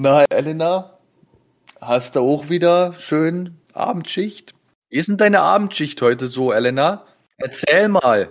[0.00, 0.96] Na, Elena,
[1.80, 4.54] hast du auch wieder schön Abendschicht?
[4.90, 7.04] Wie ist denn deine Abendschicht heute so, Elena?
[7.36, 8.30] Erzähl mal.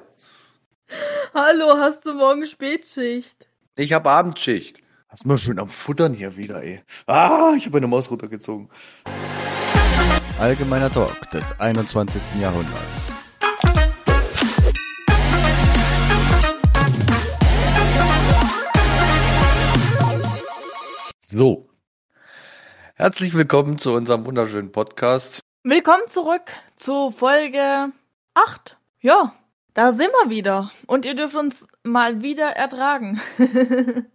[1.34, 3.50] Hallo, hast du morgen Spätschicht?
[3.76, 4.82] Ich hab Abendschicht.
[5.10, 6.84] Hast mal schön am Futtern hier wieder, ey.
[7.06, 8.70] Ah, ich habe eine Maus runtergezogen.
[10.40, 12.22] Allgemeiner Talk des 21.
[12.40, 13.12] Jahrhunderts.
[21.30, 21.68] So.
[22.96, 25.42] Herzlich willkommen zu unserem wunderschönen Podcast.
[25.62, 27.92] Willkommen zurück zu Folge
[28.34, 28.78] 8.
[29.02, 29.36] Ja,
[29.74, 30.72] da sind wir wieder.
[30.86, 33.20] Und ihr dürft uns mal wieder ertragen.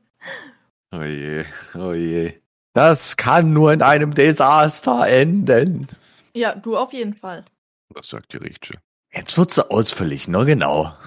[0.94, 1.44] Oh je,
[1.74, 2.34] oh je.
[2.72, 5.88] Das kann nur in einem Desaster enden.
[6.34, 7.44] ja, du auf jeden Fall.
[7.90, 8.78] Was sagt die Richtige?
[9.10, 10.46] Jetzt wird sie ausfällig, ne?
[10.46, 10.96] Genau.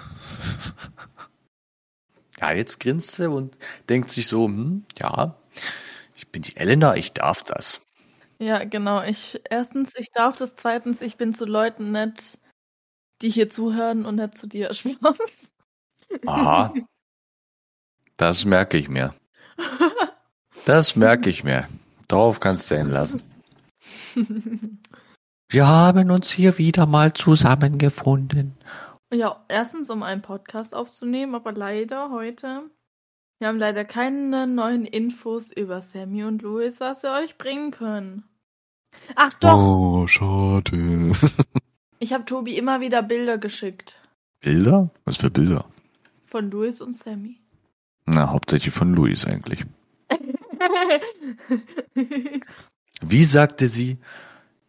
[2.38, 3.56] Ja, jetzt grinst sie und
[3.88, 5.34] denkt sich so, hm, ja,
[6.36, 7.80] bin die Elena, ich darf das.
[8.38, 9.02] Ja, genau.
[9.02, 10.54] Ich erstens, ich darf das.
[10.54, 12.38] Zweitens, ich bin zu Leuten nett,
[13.22, 14.74] die hier zuhören und nicht zu dir.
[14.74, 15.50] Spaß.
[16.26, 16.74] Aha.
[18.18, 19.14] Das merke ich mir.
[20.66, 21.70] Das merke ich mir.
[22.06, 23.22] Darauf kannst du hinlassen.
[25.48, 28.58] Wir haben uns hier wieder mal zusammengefunden.
[29.10, 32.68] Ja, erstens, um einen Podcast aufzunehmen, aber leider heute.
[33.38, 38.24] Wir haben leider keine neuen Infos über Sammy und Louis, was wir euch bringen können.
[39.14, 41.12] Ach doch, Oh, schade.
[41.98, 43.96] ich habe Tobi immer wieder Bilder geschickt.
[44.40, 44.90] Bilder?
[45.04, 45.66] Was für Bilder?
[46.24, 47.38] Von Louis und Sammy.
[48.06, 49.64] Na, hauptsächlich von Luis eigentlich.
[53.02, 53.98] Wie sagte sie,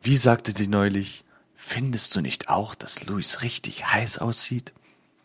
[0.02, 4.74] wie sagte sie neulich, findest du nicht auch, dass Luis richtig heiß aussieht?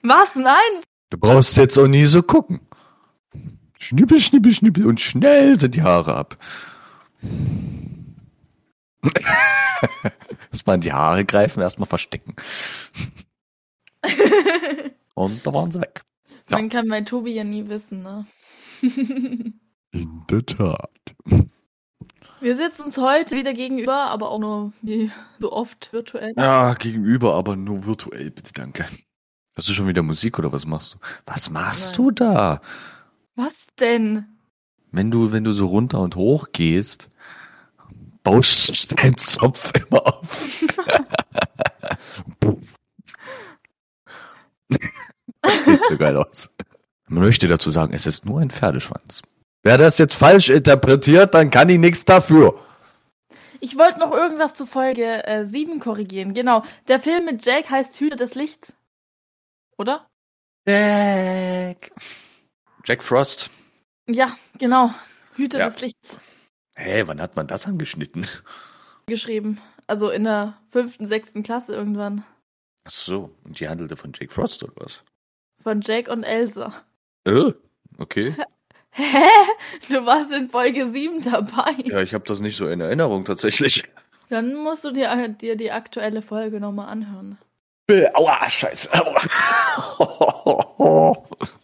[0.02, 0.36] was?
[0.36, 0.82] Nein?
[1.10, 2.60] Du brauchst jetzt auch nie so gucken.
[3.82, 6.38] Schnippel, schnippel, schnippel und schnell sind die Haare ab.
[10.52, 12.36] Erstmal in die Haare greifen, erstmal verstecken.
[15.14, 16.02] Und da waren sie weg.
[16.48, 16.58] Ja.
[16.58, 18.26] Man kann bei Tobi ja nie wissen, ne?
[18.82, 20.90] In der Tat.
[22.40, 25.10] Wir sitzen uns heute wieder gegenüber, aber auch nur wie
[25.40, 26.34] so oft virtuell.
[26.36, 28.86] Ja, gegenüber, aber nur virtuell, bitte, danke.
[29.56, 30.98] Hast du schon wieder Musik oder was machst du?
[31.26, 31.96] Was machst Nein.
[31.96, 32.60] du da?
[33.34, 34.26] Was denn?
[34.90, 37.10] Wenn du, wenn du so runter und hoch gehst,
[38.22, 40.64] baust du deinen Zopf immer auf.
[45.40, 46.50] das sieht so geil aus.
[47.08, 49.22] Man möchte dazu sagen, es ist nur ein Pferdeschwanz.
[49.62, 52.58] Wer das jetzt falsch interpretiert, dann kann ich nichts dafür.
[53.60, 56.34] Ich wollte noch irgendwas zu Folge äh, 7 korrigieren.
[56.34, 56.64] Genau.
[56.88, 58.72] Der Film mit Jake heißt Hüter des Lichts.
[59.78, 60.06] Oder?
[60.66, 61.92] Jack.
[62.84, 63.50] Jack Frost.
[64.08, 64.92] Ja, genau.
[65.36, 65.70] Hüter Ja.
[65.70, 66.16] des Lichts
[66.76, 68.26] Hä, wann hat man das angeschnitten?
[69.06, 69.60] geschrieben.
[69.86, 72.24] Also in der fünften, sechsten Klasse irgendwann.
[72.84, 75.02] Ach so, und die handelte von Jake Frost oder was?
[75.62, 76.82] Von Jake und Elsa.
[77.24, 77.52] Äh,
[77.98, 78.34] okay.
[78.90, 79.24] Hä?
[79.88, 81.74] Du warst in Folge 7 dabei.
[81.84, 83.84] Ja, ich habe das nicht so in Erinnerung tatsächlich.
[84.28, 87.38] Dann musst du dir, dir die aktuelle Folge nochmal anhören.
[87.88, 88.90] Äh, Aua, scheiße.
[88.94, 89.20] Aua.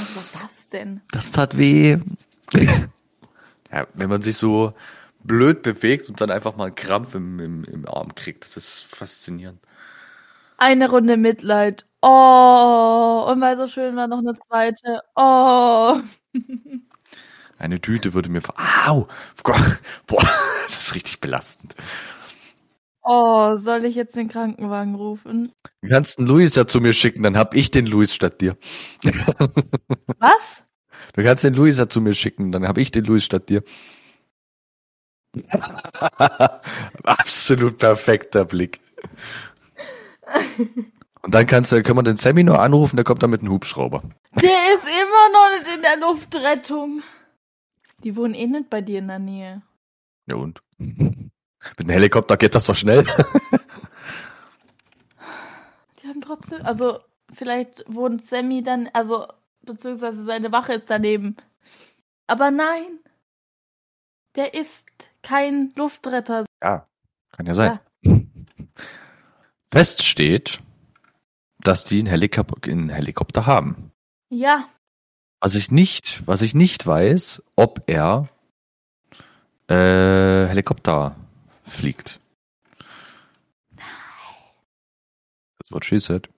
[0.00, 1.00] Was war das denn?
[1.10, 1.98] Das tat weh.
[3.70, 4.72] Ja, wenn man sich so
[5.24, 8.80] blöd bewegt und dann einfach mal einen Krampf im, im, im Arm kriegt, das ist
[8.80, 9.60] faszinierend.
[10.56, 11.84] Eine Runde Mitleid.
[12.00, 15.02] Oh, und weil so schön war, noch eine zweite.
[15.16, 16.00] Oh.
[17.58, 18.40] Eine Tüte würde mir...
[18.40, 18.54] ver-
[18.86, 19.08] Au!
[20.06, 20.22] Boah,
[20.66, 21.74] das ist richtig belastend.
[23.10, 25.54] Oh, soll ich jetzt den Krankenwagen rufen?
[25.80, 28.58] Du kannst den Luis ja zu mir schicken, dann hab ich den Luis statt dir.
[30.18, 30.62] Was?
[31.14, 33.62] Du kannst den Luis ja zu mir schicken, dann hab ich den Luis statt dir.
[37.04, 38.78] Absolut perfekter Blick.
[41.22, 43.52] Und dann kannst du, können wir den Sammy nur anrufen, der kommt dann mit einem
[43.52, 44.02] Hubschrauber.
[44.34, 47.02] Der ist immer noch nicht in der Luftrettung.
[48.04, 49.62] Die wohnen eh nicht bei dir in der Nähe.
[50.30, 50.60] Ja und?
[51.76, 53.04] Mit einem Helikopter geht das doch schnell.
[56.02, 57.00] Die haben trotzdem, also
[57.32, 59.26] vielleicht wohnt Sammy dann, also
[59.62, 61.36] beziehungsweise seine Wache ist daneben.
[62.26, 63.00] Aber nein,
[64.36, 64.86] der ist
[65.22, 66.44] kein Luftretter.
[66.62, 66.86] Ja,
[67.32, 67.80] kann ja sein.
[69.70, 70.60] Fest steht,
[71.60, 73.92] dass die einen, Helikop einen Helikopter haben.
[74.30, 74.68] Ja,
[75.40, 78.28] Was ich nicht, was ich nicht weiß, ob er
[79.68, 81.16] äh, Helikopter
[81.68, 82.20] fliegt.
[85.58, 86.28] That's what she said.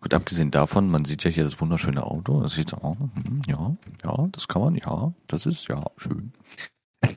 [0.00, 2.40] Gut, abgesehen davon, man sieht ja hier das wunderschöne Auto.
[2.40, 6.32] Das sieht so, oh, hm, ja, ja, das kann man, ja, das ist ja schön.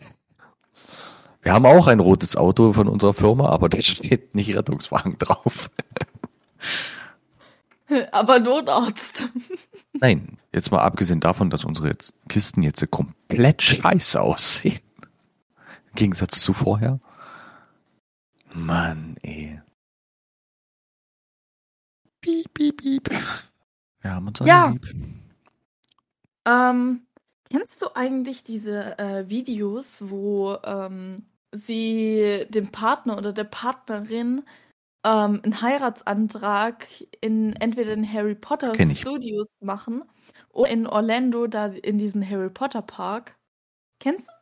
[1.42, 5.69] Wir haben auch ein rotes Auto von unserer Firma, aber da steht nicht Rettungswagen drauf.
[8.12, 9.30] Aber Notarzt.
[9.94, 14.80] Nein, jetzt mal abgesehen davon, dass unsere jetzt Kisten jetzt komplett scheiße aussehen.
[15.96, 17.00] Gegensatz zu vorher.
[18.54, 19.60] Mann, ey.
[22.22, 23.10] Piep, piep, piep.
[24.02, 24.68] Wir haben uns alle Ja.
[24.68, 24.88] lieb.
[26.46, 27.08] Ähm,
[27.50, 34.44] kennst du eigentlich diese äh, Videos, wo ähm, sie dem Partner oder der Partnerin
[35.04, 36.88] ähm, einen Heiratsantrag
[37.22, 38.74] in entweder in Harry Potter.
[38.96, 40.04] Studios machen
[40.50, 43.36] oder in Orlando, da in diesen Harry Potter Park?
[44.00, 44.35] Kennst du's?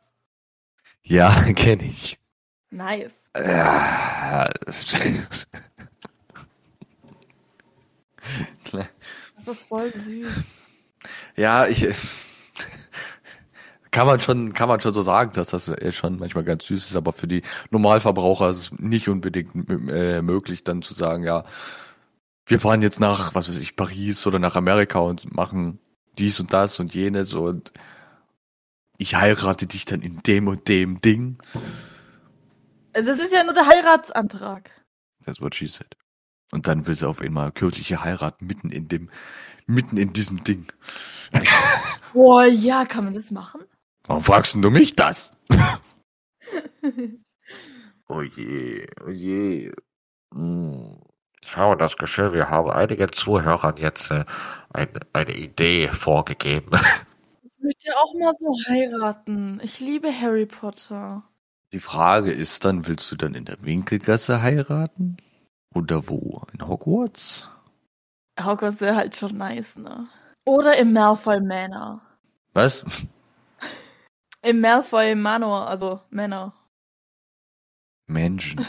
[1.04, 2.18] Ja, kenne ich.
[2.70, 3.12] Nice.
[3.34, 4.48] Äh,
[9.44, 10.52] Das ist voll süß.
[11.36, 11.86] Ja, ich
[13.90, 16.96] kann man schon, kann man schon so sagen, dass das schon manchmal ganz süß ist,
[16.96, 21.44] aber für die Normalverbraucher ist es nicht unbedingt äh, möglich, dann zu sagen, ja,
[22.46, 25.78] wir fahren jetzt nach, was weiß ich, Paris oder nach Amerika und machen
[26.18, 27.72] dies und das und jenes und
[28.98, 31.38] ich heirate dich dann in dem und dem Ding.
[32.92, 34.70] Also Das ist ja nur der Heiratsantrag.
[35.24, 35.96] That's what she said.
[36.52, 39.10] Und dann will sie auf einmal kirchliche Heirat mitten in dem,
[39.66, 40.66] mitten in diesem Ding.
[42.12, 43.62] Boah, ja, kann man das machen?
[44.06, 45.32] Warum fragst du mich das?
[48.08, 49.72] Oh je, oh je.
[50.34, 51.00] Hm.
[51.42, 54.24] Ich habe das Gefühl, wir haben einigen Zuhörern jetzt äh,
[54.72, 56.70] ein, eine Idee vorgegeben.
[57.64, 59.58] Ich möchte ja auch mal so heiraten.
[59.62, 61.22] Ich liebe Harry Potter.
[61.72, 65.16] Die Frage ist dann, willst du dann in der Winkelgasse heiraten?
[65.74, 66.42] Oder wo?
[66.52, 67.48] In Hogwarts?
[68.38, 70.08] Hogwarts wäre halt schon nice, ne?
[70.44, 72.02] Oder im Malfoy Manor.
[72.52, 72.84] Was?
[74.42, 76.52] Im Malfoy Manor, also Manor.
[78.06, 78.66] Mansion.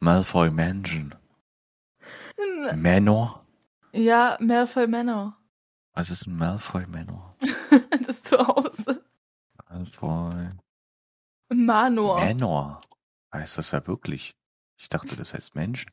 [0.00, 1.14] Malfoy Mansion.
[2.74, 3.46] Manor?
[3.92, 5.39] Ja, Malfoy Manor.
[5.94, 7.36] Was ist ein Malfoy Manor?
[8.06, 9.04] das Zuhause.
[9.68, 10.50] Malfoy
[11.52, 12.20] Manor.
[12.20, 12.80] Manor.
[13.32, 14.34] Heißt das ja wirklich?
[14.78, 15.90] Ich dachte, das heißt Menschen.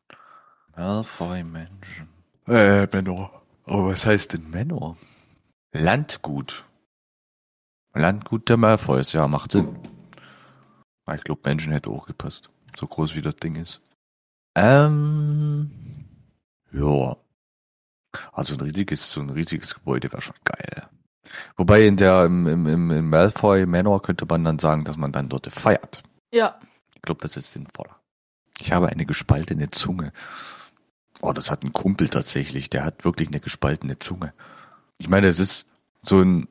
[0.75, 2.07] Malfoy Mansion.
[2.47, 3.41] Äh, Manor.
[3.65, 4.97] Aber was heißt denn Manor?
[5.73, 6.63] Landgut.
[7.93, 9.77] Landgut der Malfoys, ja, macht Sinn.
[11.05, 12.49] Aber Ich glaube, Menschen hätte auch gepasst.
[12.77, 13.81] So groß wie das Ding ist.
[14.55, 15.71] Ähm.
[16.71, 17.17] Ja.
[18.31, 20.87] Also ein riesiges, so ein riesiges Gebäude wäre schon geil.
[21.55, 25.11] Wobei in der, im, im, im, im Malfoy Manor könnte man dann sagen, dass man
[25.11, 26.03] dann dort feiert.
[26.31, 26.59] Ja.
[26.95, 27.95] Ich glaube, das ist sinnvoller.
[28.59, 30.13] Ich habe eine gespaltene Zunge.
[31.21, 32.69] Oh, das hat ein Kumpel tatsächlich.
[32.69, 34.33] Der hat wirklich eine gespaltene Zunge.
[34.97, 35.65] Ich meine, es ist
[36.01, 36.47] so ein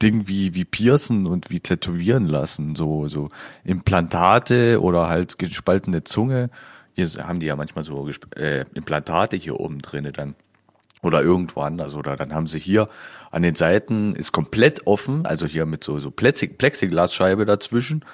[0.00, 2.76] Ding wie, wie Piercen und wie Tätowieren lassen.
[2.76, 3.30] So, so
[3.64, 6.50] Implantate oder halt gespaltene Zunge.
[6.94, 10.34] Hier haben die ja manchmal so äh, Implantate hier oben drinne dann.
[11.02, 11.94] Oder irgendwo anders.
[11.94, 12.88] Oder dann haben sie hier
[13.30, 18.04] an den Seiten ist komplett offen, also hier mit so, so Plexi- Plexiglasscheibe dazwischen,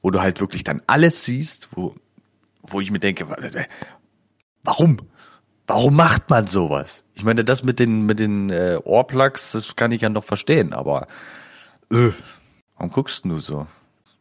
[0.00, 1.94] wo du halt wirklich dann alles siehst, wo,
[2.62, 3.36] wo ich mir denke, wa-
[4.64, 4.98] warum?
[5.66, 7.04] Warum macht man sowas?
[7.14, 10.72] Ich meine, das mit den, mit den äh, Ohrplugs, das kann ich ja noch verstehen,
[10.72, 11.06] aber
[11.92, 12.10] äh,
[12.76, 13.66] warum guckst du so?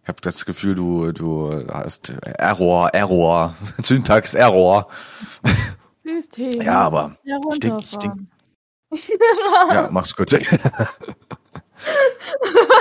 [0.09, 4.87] Ich habe das Gefühl, du, du hast Error, Error, Syntax-Error.
[6.03, 6.63] System.
[6.63, 7.15] Ja, aber
[7.53, 8.31] ich denk- ich Herunterfahren.
[9.71, 10.33] Ja, mach's kurz.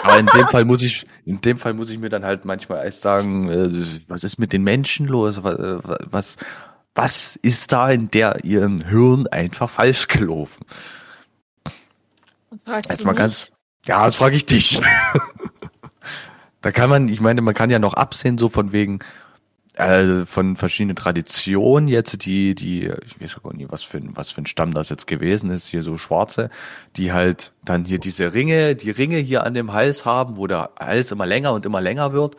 [0.02, 2.82] Aber in dem Fall muss ich, in dem Fall muss ich mir dann halt manchmal
[2.82, 5.42] erst sagen, äh, was ist mit den Menschen los?
[5.42, 5.78] Was, äh,
[6.10, 6.38] was,
[6.94, 10.64] was ist da in der ihren Hirn einfach falsch gelaufen?
[12.66, 13.18] Jetzt mal mich?
[13.18, 13.48] ganz,
[13.84, 14.80] ja, das frage ich dich.
[16.60, 19.00] Da kann man, ich meine, man kann ja noch absehen, so von wegen,
[19.74, 24.30] äh, von verschiedenen Traditionen jetzt, die, die, ich weiß gar nicht, was für, ein, was
[24.30, 26.50] für ein Stamm das jetzt gewesen ist, hier so Schwarze,
[26.96, 30.70] die halt dann hier diese Ringe, die Ringe hier an dem Hals haben, wo der
[30.80, 32.36] Hals immer länger und immer länger wird.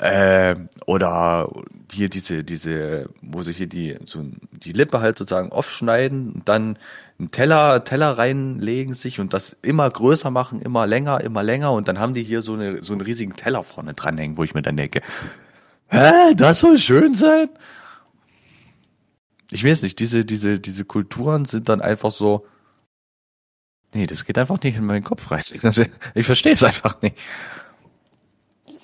[0.00, 1.50] Äh, oder
[1.92, 6.78] hier diese, diese, wo sich hier die, so die Lippe halt sozusagen aufschneiden und dann
[7.18, 11.86] einen Teller, Teller reinlegen sich und das immer größer machen, immer länger, immer länger und
[11.86, 14.62] dann haben die hier so eine, so einen riesigen Teller vorne dranhängen, wo ich mir
[14.62, 15.02] dann denke,
[15.88, 17.50] hä, das soll schön sein?
[19.50, 22.46] Ich weiß nicht, diese, diese, diese Kulturen sind dann einfach so,
[23.92, 25.42] nee, das geht einfach nicht in meinen Kopf rein.
[26.14, 27.18] Ich verstehe es einfach nicht.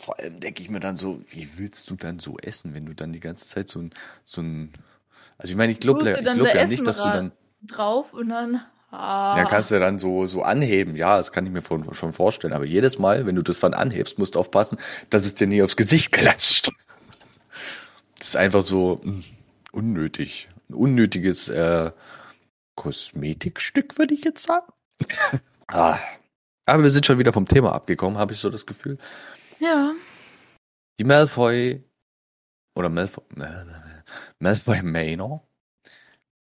[0.06, 2.94] Vor allem denke ich mir dann so, wie willst du dann so essen, wenn du
[2.94, 3.90] dann die ganze Zeit so ein,
[4.22, 4.72] so ein,
[5.36, 7.32] Also ich meine, ich glaube du ich glaub ja nicht, dass du dann,
[7.62, 8.60] Drauf und dann.
[8.92, 9.34] Ah.
[9.36, 10.94] ja, kannst du dann so, so anheben.
[10.94, 12.52] Ja, das kann ich mir von, schon vorstellen.
[12.52, 14.78] Aber jedes Mal, wenn du das dann anhebst, musst du aufpassen,
[15.10, 16.70] dass es dir nie aufs Gesicht klatscht.
[18.20, 19.24] Das ist einfach so mh,
[19.72, 20.48] unnötig.
[20.68, 21.90] Ein unnötiges äh,
[22.76, 24.66] Kosmetikstück, würde ich jetzt sagen.
[25.66, 25.98] ah.
[26.64, 28.98] Aber wir sind schon wieder vom Thema abgekommen, habe ich so das Gefühl.
[29.58, 29.94] Ja.
[30.98, 31.82] Die Malfoy
[32.74, 33.24] oder Malfoy,
[34.38, 35.46] Malfoy Manor.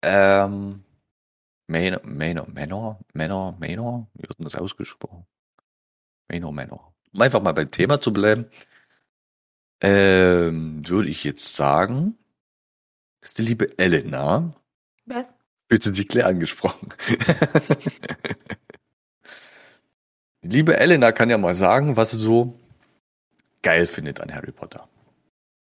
[0.02, 0.84] Ähm,
[1.68, 5.26] Manor, Manor, Manor, Manor, Manor, wie wird denn das ausgesprochen?
[6.30, 6.94] Manor, Manor.
[7.14, 8.50] Um einfach mal beim Thema zu bleiben,
[9.82, 12.18] ähm, würde ich jetzt sagen,
[13.22, 14.54] dass die liebe Elena,
[15.06, 15.26] Was?
[15.68, 16.90] wird sie Claire angesprochen.
[20.42, 22.60] die liebe Elena kann ja mal sagen, was sie so
[23.62, 24.88] geil findet an Harry Potter.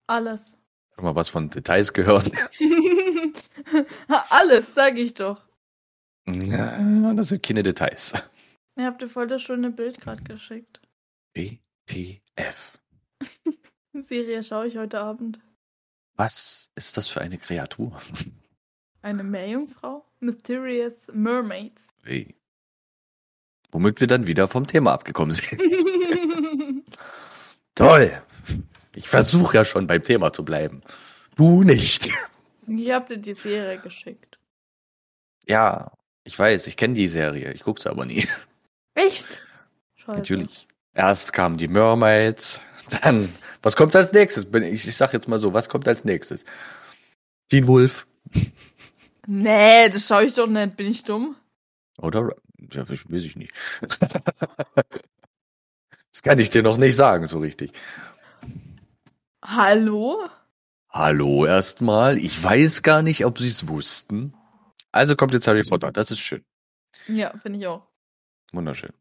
[0.08, 0.58] Alles.
[0.96, 2.32] Schon mal was von Details gehört?
[4.30, 5.46] Alles, sag ich doch.
[6.26, 8.14] Ja, das sind keine Details.
[8.78, 10.82] Ihr habt dir voll das schöne Bild gerade geschickt.
[11.36, 11.60] Die
[13.94, 15.40] Serie schaue ich heute Abend.
[16.16, 18.02] Was ist das für eine Kreatur?
[19.02, 20.04] Eine Meerjungfrau?
[20.20, 21.88] Mysterious Mermaids.
[22.04, 22.36] Hey.
[23.72, 25.62] Womit wir dann wieder vom Thema abgekommen sind.
[27.78, 28.22] Toll.
[28.96, 30.82] Ich versuche ja schon beim Thema zu bleiben.
[31.36, 32.12] Du nicht.
[32.68, 34.40] ich hab dir die Serie geschickt.
[35.46, 35.92] Ja,
[36.24, 37.54] ich weiß, ich kenne die Serie.
[37.54, 38.28] Ich gucke sie aber nie.
[38.96, 39.44] Echt?
[39.96, 40.20] Scheiße.
[40.20, 40.68] Natürlich.
[40.94, 44.48] Erst kamen die Mermaids, dann, was kommt als nächstes?
[44.52, 46.44] Ich, ich sag jetzt mal so, was kommt als nächstes?
[47.50, 48.08] Teen Wolf.
[49.28, 50.76] Nee, das schaue ich doch nicht.
[50.76, 51.36] Bin ich dumm?
[52.00, 52.36] Oder?
[52.72, 53.54] Ja, weiß ich nicht.
[56.18, 57.74] das kann ich dir noch nicht sagen, so richtig.
[59.46, 60.28] Hallo?
[60.90, 62.18] Hallo erstmal.
[62.18, 64.34] Ich weiß gar nicht, ob sie es wussten.
[64.92, 65.92] Also kommt jetzt Harry Potter.
[65.92, 66.44] Das ist schön.
[67.08, 67.86] Ja, finde ich auch.
[68.52, 68.94] Wunderschön.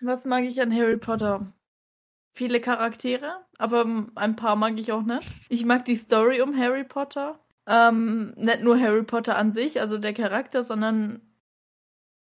[0.00, 1.52] Was mag ich an Harry Potter?
[2.32, 5.30] Viele Charaktere, aber ein paar mag ich auch nicht.
[5.48, 7.38] Ich mag die Story um Harry Potter.
[7.68, 11.23] Ähm, nicht nur Harry Potter an sich, also der Charakter, sondern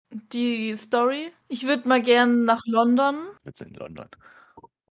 [0.10, 1.32] die Story.
[1.48, 4.08] Ich würde mal gern nach London, Jetzt in London.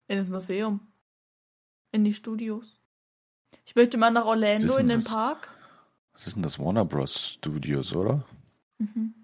[0.08, 0.80] in das Museum,
[1.92, 2.80] in die Studios.
[3.64, 5.12] Ich möchte mal nach Orlando in den das?
[5.12, 5.48] Park.
[6.12, 6.58] Was ist denn das?
[6.58, 7.34] Warner Bros.
[7.34, 8.24] Studios, oder?
[8.78, 9.14] Mhm.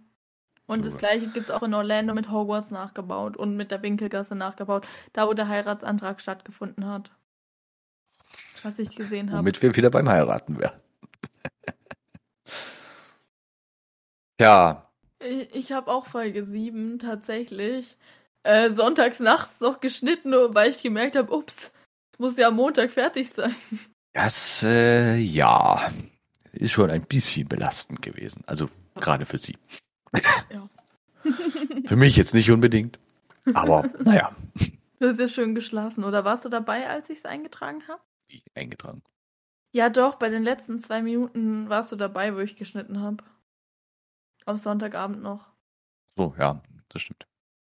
[0.67, 4.35] Und das gleiche gibt es auch in Orlando mit Hogwarts nachgebaut und mit der Winkelgasse
[4.35, 7.11] nachgebaut, da wo der Heiratsantrag stattgefunden hat.
[8.63, 9.41] Was ich gesehen habe.
[9.41, 10.81] Womit wir wieder beim Heiraten wären.
[14.41, 14.89] ja,
[15.29, 17.97] Ich, ich habe auch Folge 7 tatsächlich
[18.43, 21.71] äh, sonntags nachts noch geschnitten, nur weil ich gemerkt habe, ups,
[22.13, 23.55] es muss ja am Montag fertig sein.
[24.13, 25.91] das, äh, ja,
[26.53, 28.43] ist schon ein bisschen belastend gewesen.
[28.47, 29.57] Also gerade für sie.
[30.51, 30.69] Ja.
[31.87, 32.99] Für mich jetzt nicht unbedingt.
[33.55, 34.35] Aber naja,
[34.99, 38.01] Du hast ja schön geschlafen, oder warst du dabei, als ich es eingetragen habe?
[38.29, 39.03] wie eingetragen.
[39.73, 43.25] Ja, doch, bei den letzten zwei Minuten warst du dabei, wo ich geschnitten habe.
[44.47, 45.47] Am Sonntagabend noch.
[46.17, 47.27] So, ja, das stimmt.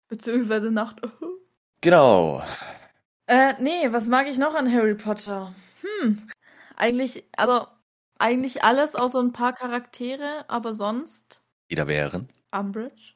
[0.07, 1.01] Beziehungsweise Nacht.
[1.81, 2.43] Genau.
[3.27, 5.55] Äh, nee, was mag ich noch an Harry Potter?
[5.81, 6.27] Hm,
[6.75, 7.67] eigentlich, also,
[8.17, 12.27] eigentlich alles, außer ein paar Charaktere, aber sonst Jeder wären.
[12.51, 13.13] Umbridge.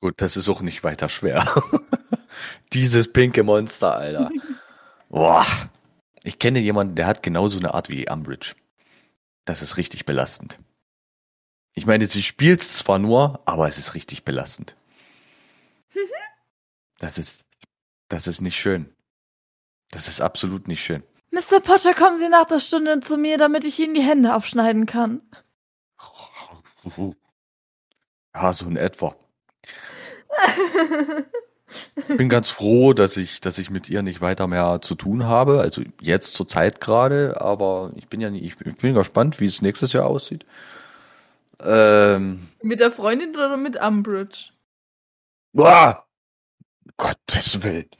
[0.00, 1.44] Gut, das ist auch nicht weiter schwer.
[2.72, 4.30] Dieses pinke Monster, Alter.
[5.08, 5.44] Boah.
[6.22, 8.54] Ich kenne jemanden, der hat genauso eine Art wie Umbridge.
[9.44, 10.60] Das ist richtig belastend.
[11.74, 14.76] Ich meine, sie spielt zwar nur, aber es ist richtig belastend.
[16.98, 17.44] Das ist,
[18.08, 18.94] das ist nicht schön.
[19.90, 21.02] Das ist absolut nicht schön.
[21.30, 21.60] Mr.
[21.60, 25.22] Potter, kommen Sie nach der Stunde zu mir, damit ich Ihnen die Hände aufschneiden kann.
[28.34, 29.14] Ja, so in etwa.
[31.96, 35.24] Ich bin ganz froh, dass ich, dass ich mit ihr nicht weiter mehr zu tun
[35.24, 35.60] habe.
[35.60, 39.62] Also jetzt zur Zeit gerade, aber ich bin ja nicht, ich bin gespannt, wie es
[39.62, 40.46] nächstes Jahr aussieht.
[41.62, 44.50] Ähm, mit der Freundin oder mit Umbridge?
[45.52, 46.06] boah,
[46.96, 47.90] Gottes Willen.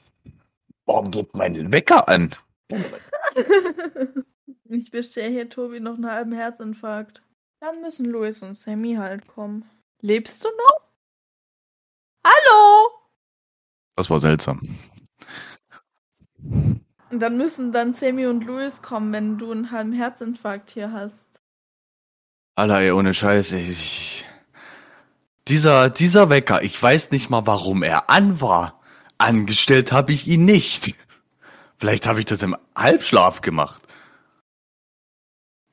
[0.85, 2.35] Warum geht mein Wecker an?
[4.65, 7.21] ich bestelle hier Tobi noch einen halben Herzinfarkt.
[7.61, 9.69] Dann müssen Louis und Sammy halt kommen.
[10.01, 10.81] Lebst du noch?
[12.25, 12.89] Hallo?
[13.95, 14.61] Das war seltsam.
[16.43, 21.32] Und dann müssen dann Sammy und Louis kommen, wenn du einen halben Herzinfarkt hier hast.
[22.55, 23.57] Alter, ey, ohne Scheiße.
[23.57, 24.25] Ich,
[25.47, 28.79] dieser, dieser Wecker, ich weiß nicht mal, warum er an war.
[29.17, 30.95] Angestellt habe ich ihn nicht.
[31.77, 33.81] Vielleicht habe ich das im Halbschlaf gemacht.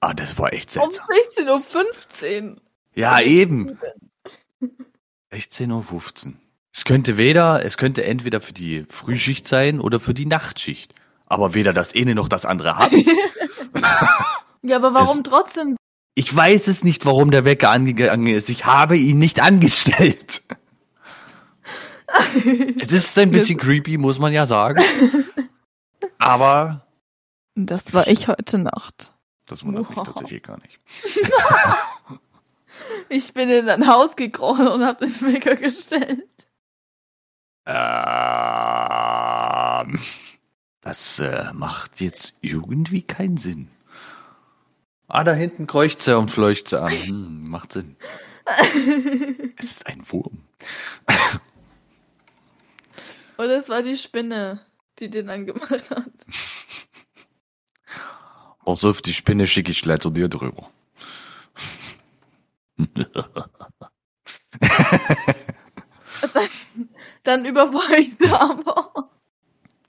[0.01, 1.07] Ah, das war echt Um seltsam.
[1.37, 2.57] 16.15 Uhr.
[2.95, 3.79] Ja, eben.
[5.33, 6.33] 16.15 Uhr.
[6.73, 10.95] Es könnte weder, es könnte entweder für die Frühschicht sein oder für die Nachtschicht.
[11.27, 13.09] Aber weder das eine noch das andere habe ich.
[14.63, 15.77] Ja, aber warum trotzdem?
[16.15, 18.49] Ich weiß es nicht, warum der Wecker angegangen ist.
[18.51, 20.43] Ich habe ihn nicht angestellt.
[22.81, 24.83] Es ist ein bisschen creepy, muss man ja sagen.
[26.19, 26.85] Aber
[27.55, 29.13] Das war ich heute Nacht.
[29.47, 30.07] das wundert mich Wow.
[30.09, 30.81] tatsächlich gar nicht.
[33.09, 36.27] Ich bin in ein Haus gekrochen und hab den Wecker gestellt.
[37.67, 37.75] Ähm,
[40.81, 43.69] das äh, macht jetzt irgendwie keinen Sinn.
[45.13, 46.93] Ah, da hinten kreucht er und fleucht er an.
[46.93, 47.97] Hm, macht Sinn.
[49.59, 50.45] Es ist ein Wurm.
[53.37, 54.65] Und es war die Spinne,
[55.01, 56.13] die den angemacht hat.
[58.65, 60.71] Also auf die Spinne schicke ich gleich zu dir drüber.
[67.25, 69.11] Dann überfahre ich sie aber.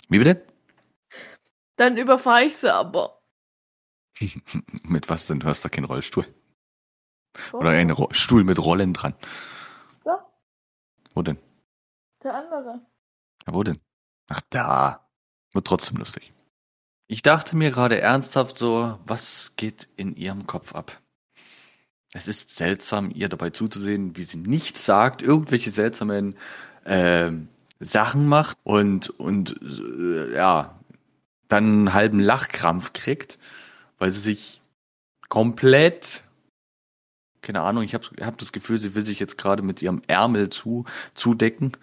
[0.10, 0.48] Wie bitte?
[1.75, 3.21] Dann überfahre ich sie aber.
[4.84, 5.40] Mit was denn?
[5.40, 6.25] Du hast da keinen Rollstuhl.
[7.54, 9.13] Oder einen Ro Stuhl mit Rollen dran.
[10.06, 10.25] Ja.
[11.13, 11.38] Wo denn?
[12.24, 12.82] Der andere.
[13.48, 13.80] Ja, wo denn?
[14.28, 15.08] Ach, da.
[15.54, 16.34] Wird trotzdem lustig.
[17.08, 21.01] Ich dachte mir gerade ernsthaft so, was geht in ihrem Kopf ab?
[22.13, 26.38] Es ist seltsam, ihr dabei zuzusehen, wie sie nichts sagt, irgendwelche seltsamen
[26.86, 27.50] ähm,
[27.80, 30.80] Sachen macht und, und äh, ja,
[31.48, 33.40] dann einen halben Lachkrampf kriegt,
[34.01, 34.62] weil sie sich
[35.29, 36.24] komplett,
[37.43, 40.50] keine Ahnung, ich habe hab das Gefühl, sie will sich jetzt gerade mit ihrem Ärmel
[40.50, 41.77] zu, zudecken.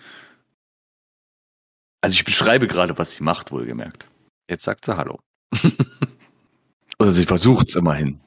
[2.01, 4.09] Also ich beschreibe gerade, was sie macht, wohlgemerkt.
[4.51, 5.21] Jetzt sagt sie Hallo.
[6.99, 8.19] Oder sie versucht es immerhin.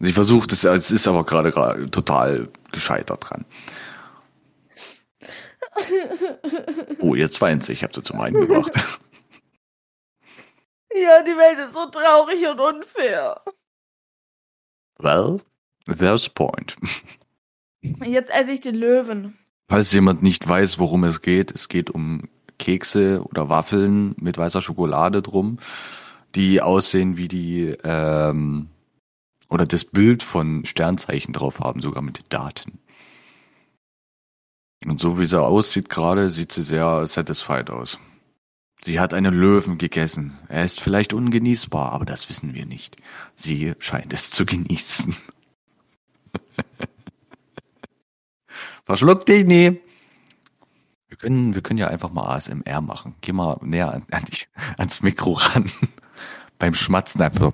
[0.00, 3.44] Sie versucht es, es ist aber gerade total gescheitert dran.
[6.98, 8.72] Oh, jetzt weint sie, ich habe sie zum Weinen gebracht.
[10.94, 13.40] Ja, die Welt ist so traurig und unfair.
[14.98, 15.40] Well,
[15.86, 16.76] there's a point.
[17.82, 19.38] Jetzt esse ich den Löwen.
[19.68, 22.28] Falls jemand nicht weiß, worum es geht, es geht um
[22.58, 25.58] Kekse oder Waffeln mit weißer Schokolade drum,
[26.34, 28.68] die aussehen wie die ähm,
[29.48, 32.78] oder das Bild von Sternzeichen drauf haben, sogar mit den Daten.
[34.84, 37.98] Und so wie sie aussieht gerade, sieht sie sehr satisfied aus.
[38.84, 40.36] Sie hat einen Löwen gegessen.
[40.48, 42.96] Er ist vielleicht ungenießbar, aber das wissen wir nicht.
[43.34, 45.16] Sie scheint es zu genießen.
[48.84, 49.80] Verschluck dich nie.
[51.06, 53.14] Wir können, wir können ja einfach mal ASMR machen.
[53.20, 54.24] Geh mal näher an, an
[54.78, 55.70] ans Mikro ran.
[56.58, 57.52] Beim Schmatzen einfach.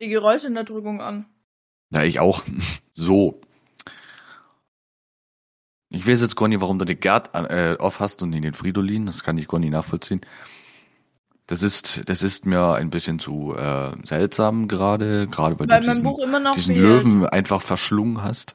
[0.00, 1.26] Die Geräuschunterdrückung an.
[1.90, 2.42] Ja, ich auch.
[2.94, 3.42] So.
[5.96, 8.52] Ich weiß jetzt gar nicht, warum du den Gerd äh, off hast und nicht den
[8.52, 9.06] Fridolin.
[9.06, 10.20] Das kann ich gar nicht nachvollziehen.
[11.46, 15.88] Das ist, das ist mir ein bisschen zu äh, seltsam gerade, gerade weil, Weil du
[15.88, 16.74] diesen, Buch immer noch diesen.
[16.74, 18.54] Löwen einfach verschlungen hast.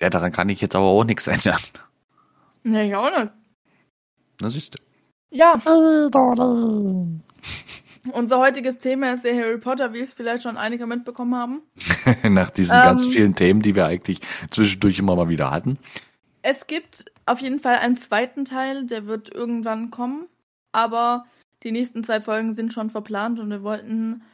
[0.00, 1.60] Ja, daran kann ich jetzt aber auch nichts ändern.
[2.64, 3.32] Nee, ich auch nicht.
[4.40, 4.78] Na siehst du.
[5.30, 5.54] Ja.
[8.10, 11.62] Unser heutiges Thema ist der Harry Potter, wie es vielleicht schon einige mitbekommen haben.
[12.24, 12.82] Nach diesen Ähm.
[12.82, 15.78] ganz vielen Themen, die wir eigentlich zwischendurch immer mal wieder hatten.
[16.42, 20.26] Es gibt auf jeden Fall einen zweiten Teil, der wird irgendwann kommen.
[20.72, 21.26] Aber
[21.62, 24.24] die nächsten zwei Folgen sind schon verplant und wir wollten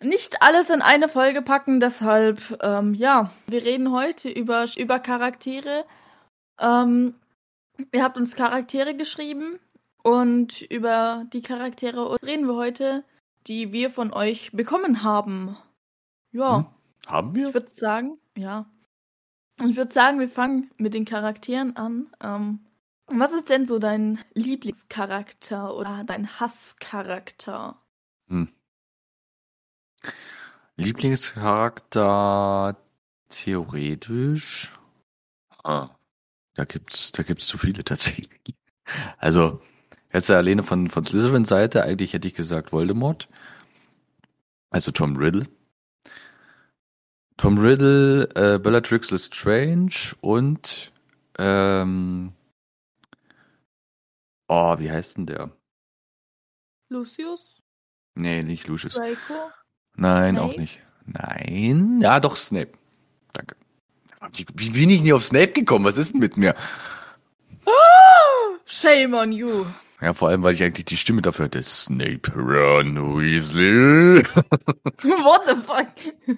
[0.00, 1.80] nicht alles in eine Folge packen.
[1.80, 5.84] Deshalb, ähm, ja, wir reden heute über, über Charaktere.
[6.60, 7.14] Ähm,
[7.92, 9.58] ihr habt uns Charaktere geschrieben
[10.04, 13.02] und über die Charaktere reden wir heute,
[13.46, 15.56] die wir von euch bekommen haben.
[16.30, 16.58] Ja.
[16.58, 16.66] Hm?
[17.06, 17.48] Haben wir?
[17.48, 18.66] Ich würde sagen, ja.
[19.64, 22.12] Ich würde sagen, wir fangen mit den Charakteren an.
[22.20, 22.60] Ähm,
[23.06, 27.80] was ist denn so dein Lieblingscharakter oder dein Hasscharakter?
[28.28, 28.52] Hm.
[30.76, 32.76] Lieblingscharakter
[33.30, 34.70] theoretisch.
[35.62, 35.88] Ah,
[36.54, 38.56] da gibt's, da gibt's zu viele tatsächlich.
[39.18, 39.60] Also,
[40.14, 43.28] jetzt alleine von, von Slytherins Seite, eigentlich hätte ich gesagt Voldemort.
[44.70, 45.46] Also Tom Riddle.
[47.36, 50.92] Tom Riddle, äh, Bellatrix Lestrange und
[51.38, 52.32] ähm,
[54.48, 55.50] oh, wie heißt denn der?
[56.88, 57.60] Lucius?
[58.14, 58.94] Nee, nicht Lucius.
[58.94, 59.50] Draco?
[59.96, 60.48] Nein, Snape?
[60.48, 60.80] auch nicht.
[61.06, 62.72] Nein, ja doch, Snape.
[63.32, 63.56] Danke.
[64.32, 65.84] Wie, wie bin ich nie auf Snape gekommen?
[65.84, 66.54] Was ist denn mit mir?
[68.66, 69.66] Shame on you.
[70.04, 71.62] Ja, vor allem, weil ich eigentlich die Stimme dafür hatte.
[71.62, 74.22] Snape, run, Weasley.
[75.02, 76.36] What the fuck?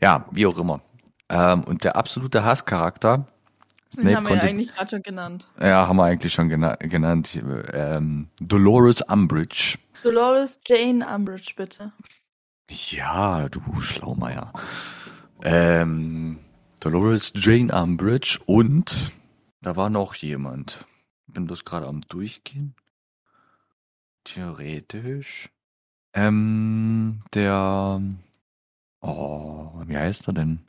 [0.00, 0.80] ja, wie auch immer.
[1.28, 3.26] Ähm, und der absolute Hasscharakter.
[3.96, 5.48] Den haben wir ja eigentlich gerade schon genannt.
[5.60, 7.42] Ja, haben wir eigentlich schon gena genannt.
[7.72, 9.76] Ähm, Dolores Umbridge.
[10.04, 11.90] Dolores Jane Umbridge, bitte.
[12.70, 14.52] Ja, du Schlaumeier.
[15.42, 16.38] Ähm,
[16.78, 19.12] Dolores Jane Umbridge und
[19.62, 20.86] da war noch jemand.
[21.26, 22.74] Ich bin das gerade am Durchgehen.
[24.24, 25.50] Theoretisch.
[26.14, 28.00] Ähm, der.
[29.00, 30.60] Oh, wie heißt er denn?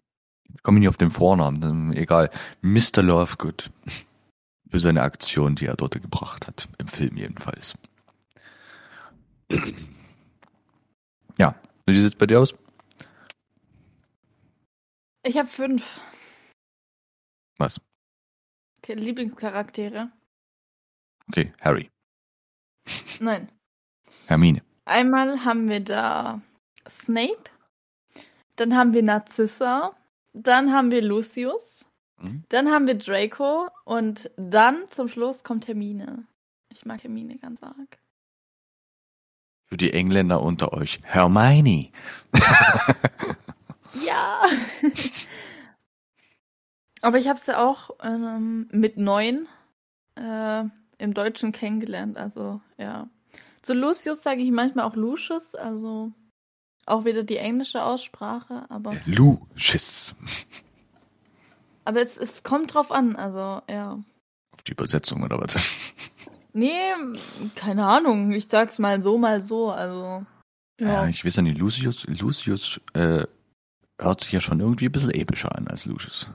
[0.54, 2.30] Ich komme nicht auf den Vornamen, egal.
[2.62, 3.02] Mr.
[3.02, 3.72] Lovegood.
[4.70, 6.68] Für seine Aktion, die er dort gebracht hat.
[6.78, 7.76] Im Film jedenfalls.
[11.40, 11.54] Ja.
[11.86, 12.56] Wie sieht es bei dir aus?
[15.24, 15.84] Ich habe fünf.
[17.60, 17.80] Was?
[18.88, 20.12] Lieblingscharaktere.
[21.30, 21.90] Okay, Harry.
[23.20, 23.50] Nein.
[24.28, 24.62] Hermine.
[24.86, 26.42] Einmal haben wir da
[26.90, 27.44] Snape.
[28.56, 29.92] Dann haben wir Narzissa.
[30.34, 31.86] Dann haben wir Lucius.
[32.20, 32.44] Mhm.
[32.50, 33.68] Dann haben wir Draco.
[33.84, 36.26] Und dann zum Schluss kommt Hermine.
[36.72, 37.98] Ich mag Hermine ganz arg.
[39.66, 41.00] Für die Engländer unter euch.
[41.04, 41.92] Hermione.
[44.06, 44.42] Ja.
[47.02, 49.48] Aber ich habe sie auch ähm, mit neun
[50.16, 50.64] äh,
[50.98, 52.18] im Deutschen kennengelernt.
[52.18, 53.08] Also ja.
[53.62, 56.12] Zu Lucius sage ich manchmal auch Lucius, also
[56.86, 58.96] auch wieder die englische Aussprache, aber.
[59.06, 60.16] Lucius.
[61.84, 64.00] Aber es, es kommt drauf an, also ja.
[64.52, 65.56] Auf die Übersetzung oder was?
[66.54, 66.72] Nee,
[67.56, 68.32] keine Ahnung.
[68.32, 69.70] Ich sag's mal so, mal so.
[69.70, 70.26] Also.
[70.80, 71.08] Ja, Ja.
[71.08, 73.26] ich weiß ja nicht, Lucius, Lucius äh,
[74.00, 76.30] hört sich ja schon irgendwie ein bisschen epischer an als Lucius.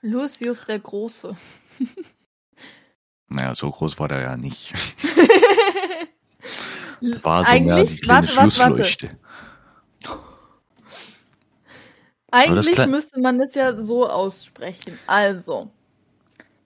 [0.00, 1.36] Lucius der Große.
[3.32, 4.72] Naja, so groß war der ja nicht.
[7.22, 8.84] War so mehr die Eigentlich, kleine warte, warte, warte.
[8.84, 9.18] Schlussleuchte.
[10.00, 10.18] das
[12.30, 14.98] Eigentlich müsste man es ja so aussprechen.
[15.06, 15.70] Also.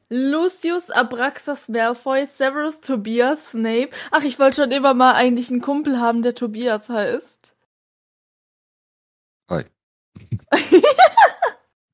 [0.09, 3.90] Lucius Abraxas Malfoy, Severus Tobias Snape.
[4.11, 7.57] Ach, ich wollte schon immer mal eigentlich einen Kumpel haben, der Tobias heißt.
[9.50, 9.64] Hi.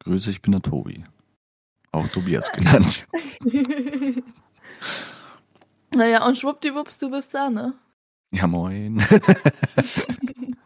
[0.04, 1.04] Grüße, ich bin der Tobi.
[1.92, 3.06] Auch Tobias genannt.
[5.94, 7.74] naja, und schwuppdiwupps, du bist da, ne?
[8.30, 9.04] Ja, moin.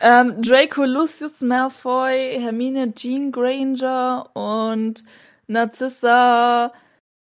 [0.00, 5.04] Ähm, Draco Lucius Malfoy, Hermine Jean Granger und
[5.48, 6.72] Narcissa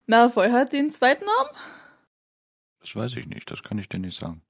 [0.06, 0.50] Malfoy.
[0.50, 1.50] Hat die einen zweiten Namen?
[2.80, 4.42] Das weiß ich nicht, das kann ich dir nicht sagen.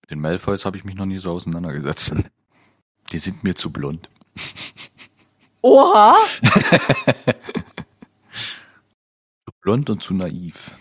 [0.00, 2.12] Mit den Malfoys habe ich mich noch nie so auseinandergesetzt.
[3.12, 4.10] Die sind mir zu blond.
[5.62, 6.16] Oha!
[9.44, 10.76] Zu blond und zu naiv.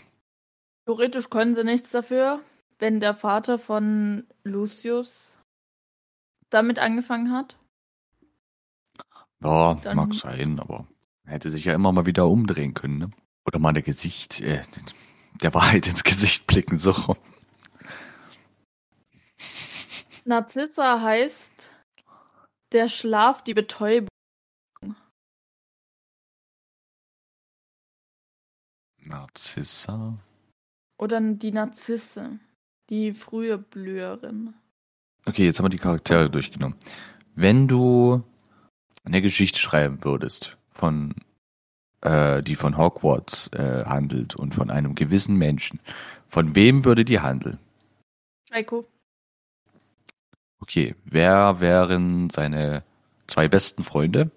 [0.86, 2.41] Theoretisch können sie nichts dafür,
[2.80, 5.38] wenn der Vater von Lucius
[6.50, 7.58] damit angefangen hat.
[9.41, 10.88] Ja, Dann- mag sein, aber
[11.24, 13.12] er hätte sich ja immer mal wieder umdrehen können, ne?
[13.46, 14.62] Oder mal der Gesicht, äh,
[15.41, 16.94] der Wahrheit ins Gesicht blicken, so.
[20.26, 21.72] Narzissa heißt
[22.72, 24.08] der Schlaf, die Betäubung.
[29.08, 30.17] Narzissa.
[31.02, 32.40] Oder die Narzisse.
[32.92, 34.54] Die frühe Blüherin.
[35.26, 36.78] Okay, jetzt haben wir die Charaktere durchgenommen.
[37.34, 38.24] Wenn du
[39.04, 41.16] eine Geschichte schreiben würdest, von,
[42.02, 45.80] äh, die von Hogwarts äh, handelt und von einem gewissen Menschen,
[46.28, 47.58] von wem würde die handeln?
[48.52, 48.86] Draco.
[50.60, 52.84] Okay, wer wären seine
[53.26, 54.30] zwei besten Freunde?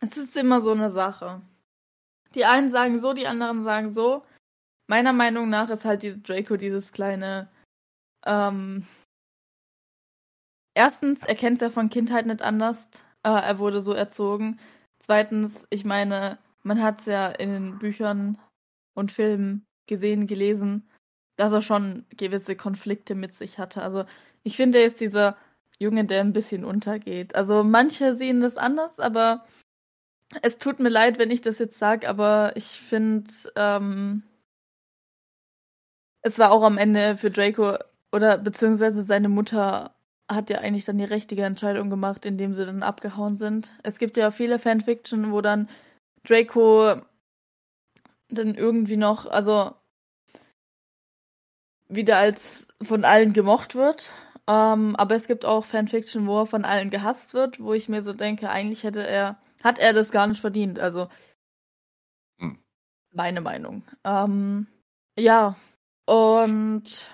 [0.00, 1.42] Es ist immer so eine Sache.
[2.34, 4.22] Die einen sagen so, die anderen sagen so.
[4.88, 7.48] Meiner Meinung nach ist halt dieses Draco dieses kleine.
[8.24, 8.86] Ähm,
[10.74, 12.78] erstens, er kennt ja von Kindheit nicht anders.
[13.22, 14.58] Äh, er wurde so erzogen.
[14.98, 18.38] Zweitens, ich meine, man hat es ja in den Büchern
[18.94, 20.88] und Filmen gesehen, gelesen,
[21.36, 23.82] dass er schon gewisse Konflikte mit sich hatte.
[23.82, 24.06] Also
[24.42, 25.36] ich finde, er ist dieser
[25.78, 27.34] Junge, der ein bisschen untergeht.
[27.34, 29.44] Also manche sehen das anders, aber
[30.42, 34.22] es tut mir leid, wenn ich das jetzt sage, aber ich finde, ähm,
[36.22, 37.76] es war auch am Ende für Draco
[38.12, 39.94] oder beziehungsweise seine Mutter
[40.30, 43.72] hat ja eigentlich dann die richtige Entscheidung gemacht, indem sie dann abgehauen sind.
[43.82, 45.68] Es gibt ja viele Fanfiction, wo dann
[46.24, 47.00] Draco
[48.28, 49.72] dann irgendwie noch, also
[51.88, 54.12] wieder als von allen gemocht wird.
[54.46, 58.02] Ähm, aber es gibt auch Fanfiction, wo er von allen gehasst wird, wo ich mir
[58.02, 60.78] so denke, eigentlich hätte er, hat er das gar nicht verdient.
[60.78, 61.08] Also
[62.40, 62.58] Hm.
[63.12, 63.82] meine Meinung.
[64.04, 64.66] Ähm,
[65.16, 65.56] Ja.
[66.08, 67.10] Und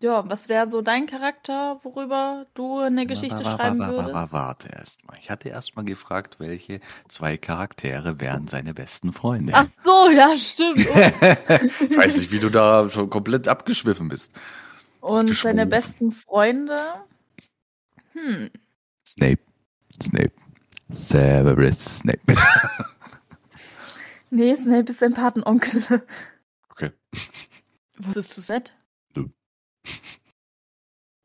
[0.00, 3.86] ja, was wäre so dein Charakter, worüber du eine Geschichte Wa- wa- wa- schreiben wa-
[3.88, 4.14] wa- würdest?
[4.14, 5.18] wa- Warte erstmal.
[5.20, 6.78] Ich hatte erstmal gefragt, welche
[7.08, 9.52] zwei Charaktere wären seine besten Freunde.
[9.52, 10.78] Ach so, ja, stimmt.
[11.90, 14.32] ich weiß nicht, wie du da schon komplett abgeschwiffen bist.
[15.00, 16.78] Und seine besten Freunde?
[18.12, 18.50] Hm.
[19.04, 19.42] Snape.
[20.00, 20.32] Snape.
[20.90, 22.20] Severus Snape.
[24.30, 25.82] Nee, Snape ist sein Patenonkel.
[26.70, 26.92] Okay.
[27.98, 28.74] Wurdest du set?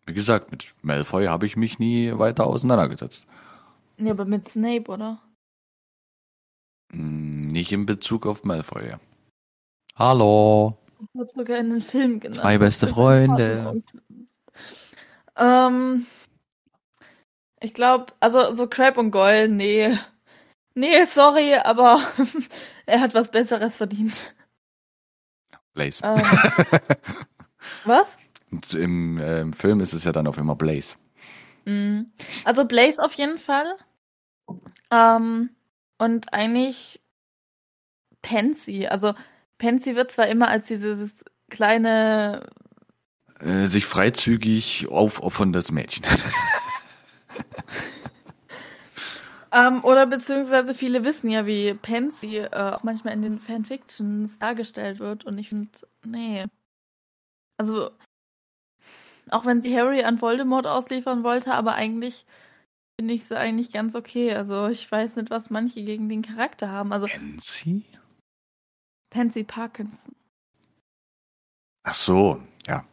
[0.07, 3.27] Wie gesagt, mit Malfoy habe ich mich nie weiter auseinandergesetzt.
[3.97, 5.21] Nee, aber mit Snape, oder?
[6.91, 8.89] Hm, Nicht in Bezug auf Malfoy.
[8.89, 8.99] ja.
[9.95, 10.77] Hallo.
[10.99, 12.41] Das wird sogar in den Film genannt.
[12.41, 13.83] Zwei beste Freunde.
[15.35, 16.05] Ähm,
[17.59, 19.97] ich glaube, also so Crab und Goyle, nee.
[20.73, 22.01] Nee, sorry, aber
[22.85, 24.33] er hat was Besseres verdient.
[25.73, 26.01] Blaze.
[26.03, 26.21] Ähm,
[27.85, 28.07] was?
[28.51, 30.97] Und Im, äh, Film ist es ja dann auf immer Blaze.
[31.65, 32.11] Mhm.
[32.43, 33.77] Also Blaze auf jeden Fall.
[34.91, 35.51] Ähm,
[35.97, 37.01] und eigentlich
[38.21, 38.87] Pansy.
[38.87, 39.13] Also
[39.57, 42.47] Pansy wird zwar immer als dieses kleine
[43.39, 46.05] Äh, sich freizügig aufopferndes Mädchen.
[49.53, 54.99] Ähm, oder beziehungsweise viele wissen ja, wie Pansy äh, auch manchmal in den Fanfictions dargestellt
[54.99, 55.25] wird.
[55.25, 55.69] Und ich finde,
[56.05, 56.45] nee.
[57.57, 57.91] Also,
[59.29, 62.25] auch wenn sie Harry an Voldemort ausliefern wollte, aber eigentlich
[62.97, 64.33] finde ich sie eigentlich ganz okay.
[64.33, 66.93] Also, ich weiß nicht, was manche gegen den Charakter haben.
[66.93, 67.83] Also, Pansy?
[69.09, 70.15] Pansy Parkinson.
[71.83, 72.85] Ach so, ja.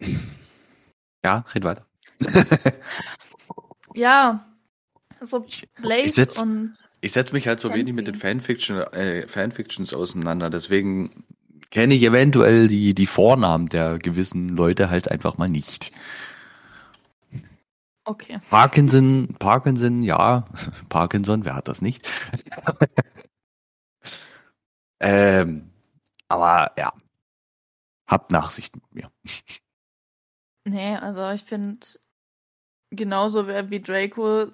[1.24, 1.84] Ja, red weiter.
[3.98, 4.44] Ja.
[5.20, 6.72] So Ich- Blaze ich setz- und.
[7.00, 8.14] Ich setze mich halt so wenig mit den.
[8.14, 11.24] Fanfiction, äh, Fanfictions auseinander, deswegen
[11.70, 15.92] kenne ich eventuell die, die Vornamen der gewissen Leute halt einfach mal nicht.
[18.04, 18.38] Okay.
[18.48, 20.44] Parkinson, Parkinson, ja,
[20.88, 22.08] Parkinson, wer hat das nicht?
[25.00, 25.70] ähm,
[26.28, 26.92] aber ja,
[28.06, 29.10] habt Nachsicht mit mir.
[30.64, 31.78] Nee, also ich finde
[32.90, 34.46] genauso wie wie Draco.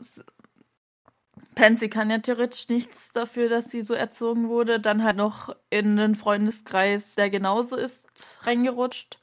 [1.55, 4.81] Pansy kann ja theoretisch nichts dafür, dass sie so erzogen wurde.
[4.81, 8.09] Dann halt noch in den Freundeskreis, der genauso ist,
[8.43, 9.19] reingerutscht.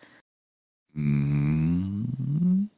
[0.93, 2.69] Mm,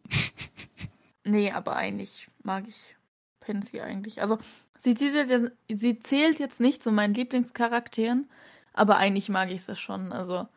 [1.25, 2.95] Nee, aber eigentlich mag ich
[3.39, 4.21] Pansy eigentlich.
[4.21, 4.39] Also
[4.79, 8.29] sie zählt jetzt, sie zählt jetzt nicht zu meinen Lieblingscharakteren,
[8.73, 10.11] aber eigentlich mag ich sie schon.
[10.11, 10.47] Also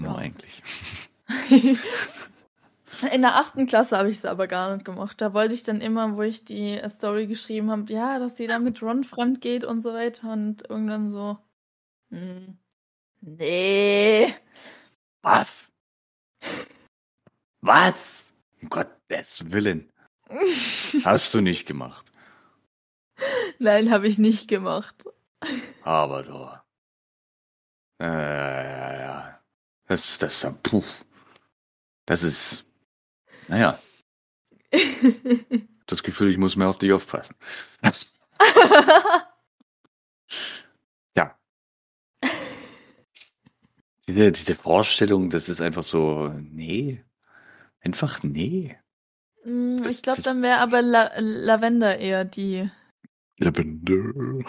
[0.00, 0.16] nur Ja.
[0.16, 0.62] eigentlich.
[3.12, 5.20] In der achten Klasse habe ich sie aber gar nicht gemacht.
[5.20, 8.58] Da wollte ich dann immer, wo ich die Story geschrieben habe, ja, dass sie da
[8.58, 10.32] mit Ron fremd geht und so weiter.
[10.32, 11.38] Und irgendwann so,
[12.10, 12.58] hm,
[13.20, 14.34] nee.
[15.22, 15.48] Was?
[17.60, 18.32] Was?
[18.62, 19.92] Um Gottes Willen.
[21.04, 22.10] Hast du nicht gemacht.
[23.58, 25.04] Nein, habe ich nicht gemacht.
[25.82, 26.58] Aber doch.
[28.00, 29.40] Äh, ja, ja.
[29.86, 30.82] Das, das, ist puh.
[32.04, 32.65] Das ist,
[33.48, 33.78] naja,
[35.86, 37.36] das Gefühl, ich muss mehr auf dich aufpassen.
[41.16, 41.38] Ja.
[44.08, 47.02] Diese, diese Vorstellung, das ist einfach so, nee.
[47.80, 48.76] Einfach nee.
[49.44, 52.68] Das- ich glaube, dann wäre aber La Lavender eher die
[53.38, 54.44] Lavender.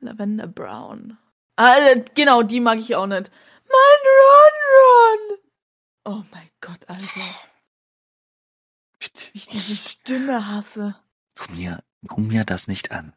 [0.00, 1.16] Lavender Brown.
[1.56, 3.30] Ah, äh, genau, die mag ich auch nicht.
[3.68, 5.38] Mein Ron Ron!
[6.04, 7.34] Oh mein Gott, Alter.
[9.32, 10.96] Wie ich diese Stimme hasse.
[11.34, 13.14] Tu mir, tu mir das nicht an.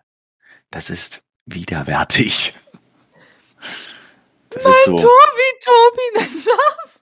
[0.71, 2.53] Das ist widerwärtig.
[4.49, 4.97] Das ist so.
[4.97, 6.99] Tobi, Tobi, nein, Schatz.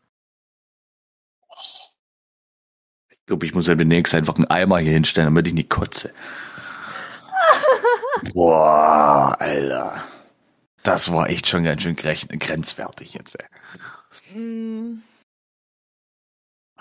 [3.10, 6.13] Ich glaube, ich muss ja demnächst einfach einen Eimer hier hinstellen, damit ich nicht kotze.
[8.34, 10.04] Boah, Alter.
[10.84, 14.38] Das war echt schon ganz schön grenzwertig jetzt, ey.
[14.38, 15.04] Mm.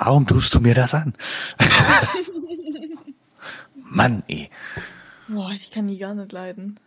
[0.05, 1.15] Warum tust du mir das an?
[3.77, 4.51] Mann, ey.
[5.29, 6.81] Boah, ich kann die gar nicht leiden.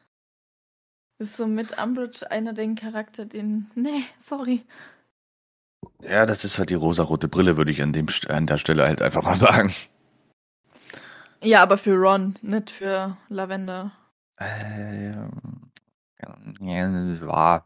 [1.17, 3.71] Ist so mit Umbridge einer den Charakter, den.
[3.73, 4.65] Nee, sorry.
[6.01, 9.01] Ja, das ist halt die rosarote Brille, würde ich an, dem, an der Stelle halt
[9.01, 9.73] einfach mal sagen.
[11.41, 13.93] Ja, aber für Ron, nicht für Lavender.
[14.39, 15.71] Ähm,
[16.21, 17.65] ja, war,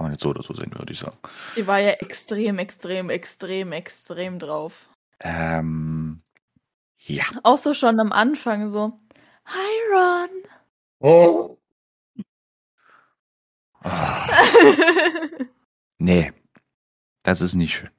[0.00, 1.18] kann man jetzt so oder so sehen, würde ich sagen.
[1.56, 4.72] Die war ja extrem, extrem, extrem, extrem drauf.
[5.20, 6.22] Ähm,
[7.00, 7.24] ja.
[7.42, 8.98] Auch so schon am Anfang so.
[9.44, 10.24] Hi
[11.02, 11.36] Ron.
[13.82, 14.26] Ah.
[15.98, 16.32] Nee,
[17.22, 17.90] das ist nicht schön.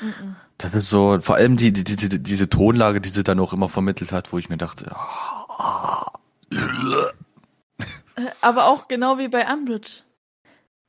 [0.00, 0.36] Mhm.
[0.56, 3.52] Das ist so, vor allem die, die, die, die, diese Tonlage, die sie dann auch
[3.52, 6.12] immer vermittelt hat, wo ich mir dachte, ah,
[8.14, 10.02] Äh, Aber auch genau wie bei Umbridge.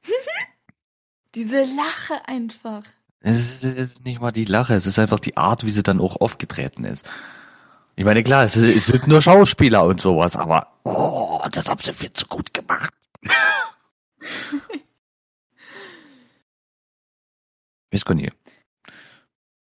[1.35, 2.83] Diese Lache einfach.
[3.21, 6.15] es ist nicht mal die Lache, es ist einfach die Art, wie sie dann auch
[6.19, 7.07] aufgetreten ist.
[7.95, 11.93] Ich meine, klar, es, es sind nur Schauspieler und sowas, aber oh, das haben sie
[11.93, 12.93] viel zu gut gemacht.
[18.05, 18.35] Gar nicht.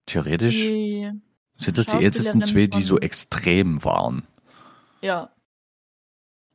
[0.06, 1.10] Theoretisch Die,
[1.58, 4.26] sind das die ältesten zwei, die so extrem waren,
[5.00, 5.30] ja,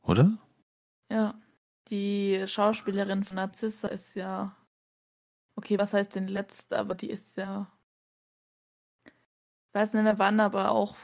[0.02, 0.38] oder?
[1.10, 1.34] ja.
[1.90, 4.56] Die Schauspielerin von Narzissa ist ja.
[5.56, 7.70] Okay, was heißt denn letzte, aber die ist ja.
[9.04, 10.96] Ich weiß nicht mehr wann, aber auch.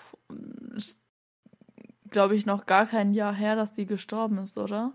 [2.09, 4.93] Glaube ich, noch gar kein Jahr her, dass die gestorben ist, oder?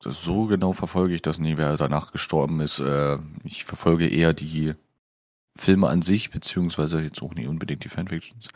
[0.00, 2.80] Das so genau verfolge ich das nie, wer danach gestorben ist.
[2.80, 4.74] Äh, ich verfolge eher die
[5.56, 8.48] Filme an sich, beziehungsweise jetzt auch nicht unbedingt die Fanfictions.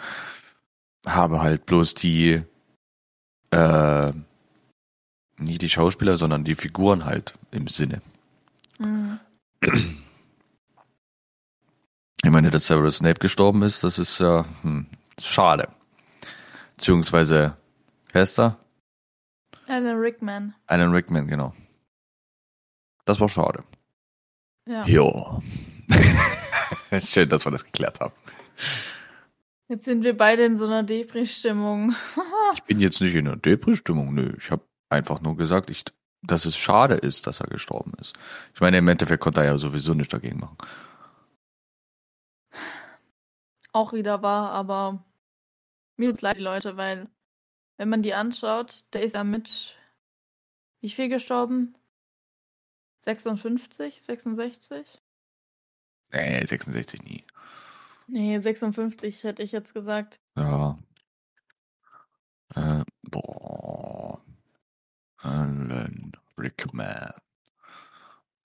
[1.06, 2.42] Habe halt bloß die,
[3.52, 4.12] äh,
[5.40, 8.00] nicht die Schauspieler, sondern die Figuren halt im Sinne.
[8.78, 9.18] Mhm.
[12.22, 14.86] Ich meine, dass Severus Snape gestorben ist, das ist ja hm,
[15.18, 15.68] schade.
[16.76, 17.56] Beziehungsweise,
[18.12, 18.58] wer ist da?
[19.66, 20.54] Alan Rickman.
[20.66, 21.54] Alan Rickman, genau.
[23.04, 23.64] Das war schade.
[24.66, 24.84] Ja.
[24.86, 25.42] Jo.
[27.00, 28.12] Schön, dass wir das geklärt haben.
[29.68, 31.94] Jetzt sind wir beide in so einer Depri-Stimmung.
[32.54, 34.34] Ich bin jetzt nicht in einer Depri-Stimmung, nö.
[34.36, 35.84] Ich habe einfach nur gesagt, ich,
[36.22, 38.12] dass es schade ist, dass er gestorben ist.
[38.54, 40.56] Ich meine, im Endeffekt konnte er ja sowieso nichts dagegen machen.
[43.72, 45.04] auch wieder wahr, aber
[45.96, 47.08] mir tut's leid, die Leute, weil
[47.76, 49.76] wenn man die anschaut, der ist ja mit
[50.80, 51.74] wie viel gestorben?
[53.04, 55.02] 56, 66?
[56.12, 57.24] Nee, 66 nie.
[58.06, 60.20] Nee, 56 hätte ich jetzt gesagt.
[60.36, 60.78] Ja.
[62.54, 63.69] Äh, boah.
[65.70, 67.12] Alan Rickman.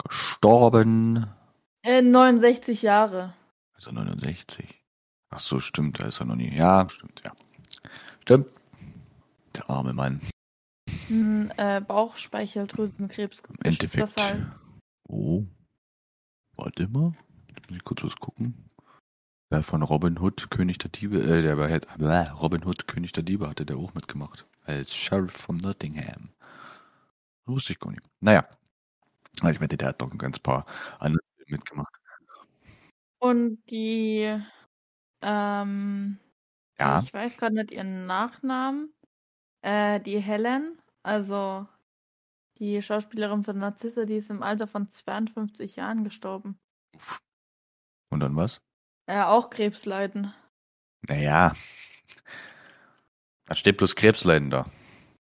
[0.03, 1.27] Gestorben.
[1.81, 3.33] Äh, 69 Jahre.
[3.73, 4.83] Also 69.
[5.29, 6.55] Ach so, stimmt, da ist er noch nie.
[6.55, 7.31] Ja, stimmt, ja.
[8.21, 8.47] Stimmt.
[9.55, 10.21] Der arme Mann.
[11.07, 13.41] Hm, äh, Bauchspeicheldrüsenkrebs.
[13.49, 14.15] Im Endeffekt.
[14.15, 14.45] Deshalb.
[15.07, 15.43] Oh.
[16.55, 17.13] Warte mal.
[17.55, 18.69] Jetzt muss ich kurz was gucken.
[19.49, 23.11] Wer von Robin Hood, König der Diebe, äh, der war halt, bäh, Robin Hood, König
[23.11, 24.45] der Diebe, hatte der auch mitgemacht.
[24.63, 26.29] Als Sheriff von Nottingham.
[27.45, 28.03] Wusste ich gar nicht.
[28.21, 28.47] Naja.
[29.43, 30.65] Ich wette, der hat doch ein ganz paar
[30.99, 31.93] andere mitgemacht.
[33.19, 34.41] Und die,
[35.21, 36.19] ähm,
[36.79, 36.99] Ja.
[37.03, 38.93] ich weiß gerade nicht ihren Nachnamen.
[39.61, 41.67] Äh, die Helen, also
[42.59, 46.57] die Schauspielerin von Narzissa, die ist im Alter von 52 Jahren gestorben.
[48.09, 48.61] Und dann was?
[49.07, 50.33] Äh, auch Krebsleiden.
[51.07, 51.53] Naja.
[53.45, 54.71] Da steht bloß Krebsleiden da.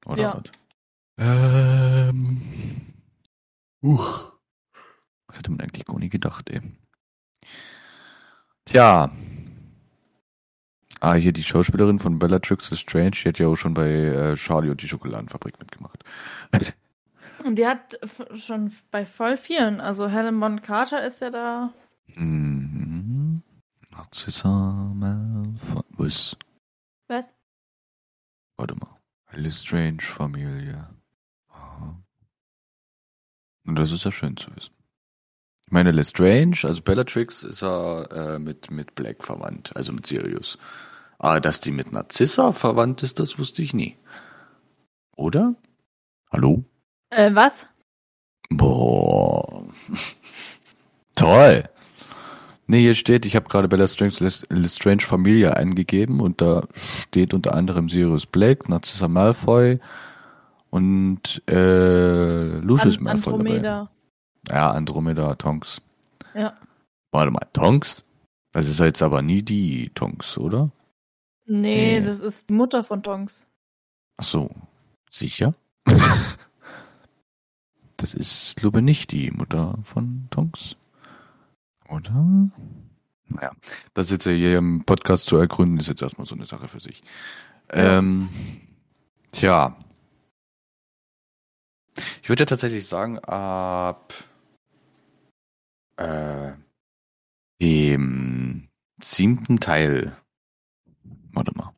[0.05, 0.35] Oder Ja.
[0.43, 0.51] was?
[1.17, 2.41] Ähm.
[3.81, 4.31] Uch.
[5.27, 6.61] Was hätte man eigentlich gar nicht gedacht, ey.
[8.65, 9.11] Tja.
[10.99, 14.69] Ah, hier die Schauspielerin von Bellatrix Strange, die hat ja auch schon bei äh, Charlie
[14.69, 16.03] und die Schokoladenfabrik mitgemacht.
[17.43, 17.99] Und die hat
[18.33, 21.73] schon bei voll vielen, also Helen Bon Carter ist ja da.
[22.15, 23.43] Mhm.
[23.91, 24.49] Narcissa
[24.95, 25.83] Malfoy.
[25.91, 26.35] Was?
[27.07, 27.27] Was?
[28.57, 28.99] Warte mal.
[29.33, 30.89] Lestrange Familie.
[33.65, 34.71] Und das ist ja schön zu wissen.
[35.65, 40.59] Ich meine, Lestrange, also Bellatrix ist er äh, mit, mit Black verwandt, also mit Sirius.
[41.17, 43.97] Aber dass die mit Narcissa verwandt ist, das wusste ich nie.
[45.15, 45.55] Oder?
[46.31, 46.63] Hallo?
[47.09, 47.53] Äh, was?
[48.49, 49.67] Boah.
[51.15, 51.69] Toll.
[52.67, 54.13] Nee, hier steht, ich habe gerade Bella Strange,
[54.49, 56.67] Lestrange Familie eingegeben und da
[57.07, 59.79] steht unter anderem Sirius Black, Narcissa Malfoy
[60.75, 63.49] und äh, Lucius An Malfoy dabei.
[63.49, 63.89] Andromeda.
[64.49, 65.81] Ja, Andromeda, Tonks.
[66.33, 66.53] Ja.
[67.11, 68.03] Warte mal, Tonks?
[68.51, 70.69] Das ist jetzt aber nie die Tonks, oder?
[71.45, 72.05] Nee, Nee.
[72.05, 73.45] das ist die Mutter von Tonks.
[74.17, 74.49] Ach so,
[75.09, 75.55] sicher?
[77.95, 80.75] das ist, glaube ich, nicht die Mutter von Tonks.
[81.87, 82.49] Oder?
[83.29, 83.51] Naja,
[83.93, 86.81] das jetzt ja hier im Podcast zu ergründen, ist jetzt erstmal so eine Sache für
[86.81, 87.01] sich.
[87.69, 88.27] Ähm,
[89.31, 89.77] tja.
[92.21, 94.13] Ich würde ja tatsächlich sagen, ab
[95.97, 96.53] äh,
[97.61, 98.67] dem
[99.01, 100.15] siebten Teil.
[101.33, 101.73] Warte mal.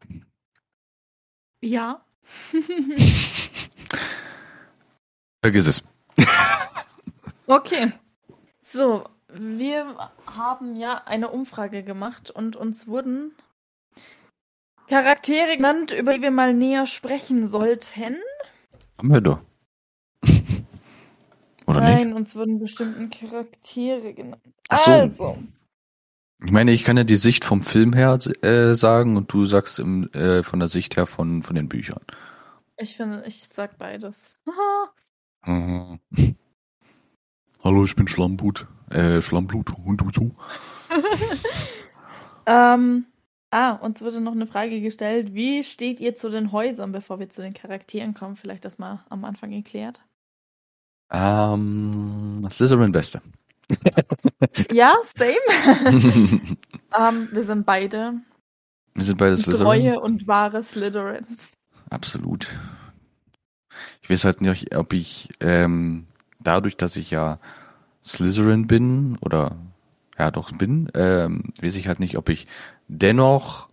[1.61, 2.05] Ja.
[5.41, 5.83] Vergiss es.
[7.49, 7.93] Okay.
[8.59, 13.31] So, wir haben ja eine Umfrage gemacht und uns wurden
[14.89, 18.17] Charaktere genannt, über die wir mal näher sprechen sollten.
[18.97, 19.39] Haben wir doch.
[21.67, 22.15] Oder Nein, nicht?
[22.15, 24.41] uns wurden bestimmten Charaktere genannt.
[24.69, 24.91] Ach so.
[24.91, 25.37] Also,
[26.43, 29.79] Ich meine, ich kann ja die Sicht vom Film her äh, sagen und du sagst
[29.79, 32.01] im, äh, von der Sicht her von, von den Büchern.
[32.79, 34.35] ich finde, ich sag beides.
[35.45, 35.99] Mhm.
[37.63, 38.67] Hallo, ich bin Schlammblut.
[38.89, 39.71] Äh, Schlammblut.
[39.85, 40.35] Und du so?
[42.45, 43.05] ähm,
[43.51, 45.33] ah, uns wurde noch eine Frage gestellt.
[45.33, 48.35] Wie steht ihr zu den Häusern, bevor wir zu den Charakteren kommen?
[48.35, 50.01] Vielleicht das mal am Anfang geklärt.
[51.11, 53.21] Ähm, Slytherin Beste.
[54.71, 55.35] Ja, same.
[56.97, 58.13] ähm, wir sind beide
[58.95, 59.65] Wir sind beide Slytherin.
[59.65, 61.53] treue und wahre Slytherins.
[61.89, 62.47] Absolut.
[64.01, 66.07] Ich weiß halt nicht, ob ich ähm,
[66.39, 67.39] dadurch, dass ich ja
[68.03, 69.57] Slytherin bin oder
[70.17, 72.47] ja doch bin, ähm, weiß ich halt nicht, ob ich
[72.87, 73.69] dennoch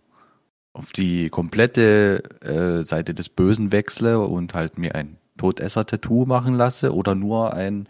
[0.73, 6.93] auf die komplette äh, Seite des Bösen wechsle und halt mir ein Todesser-Tattoo machen lasse
[6.93, 7.87] oder nur ein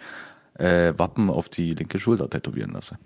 [0.55, 2.97] äh, Wappen auf die linke Schulter tätowieren lasse.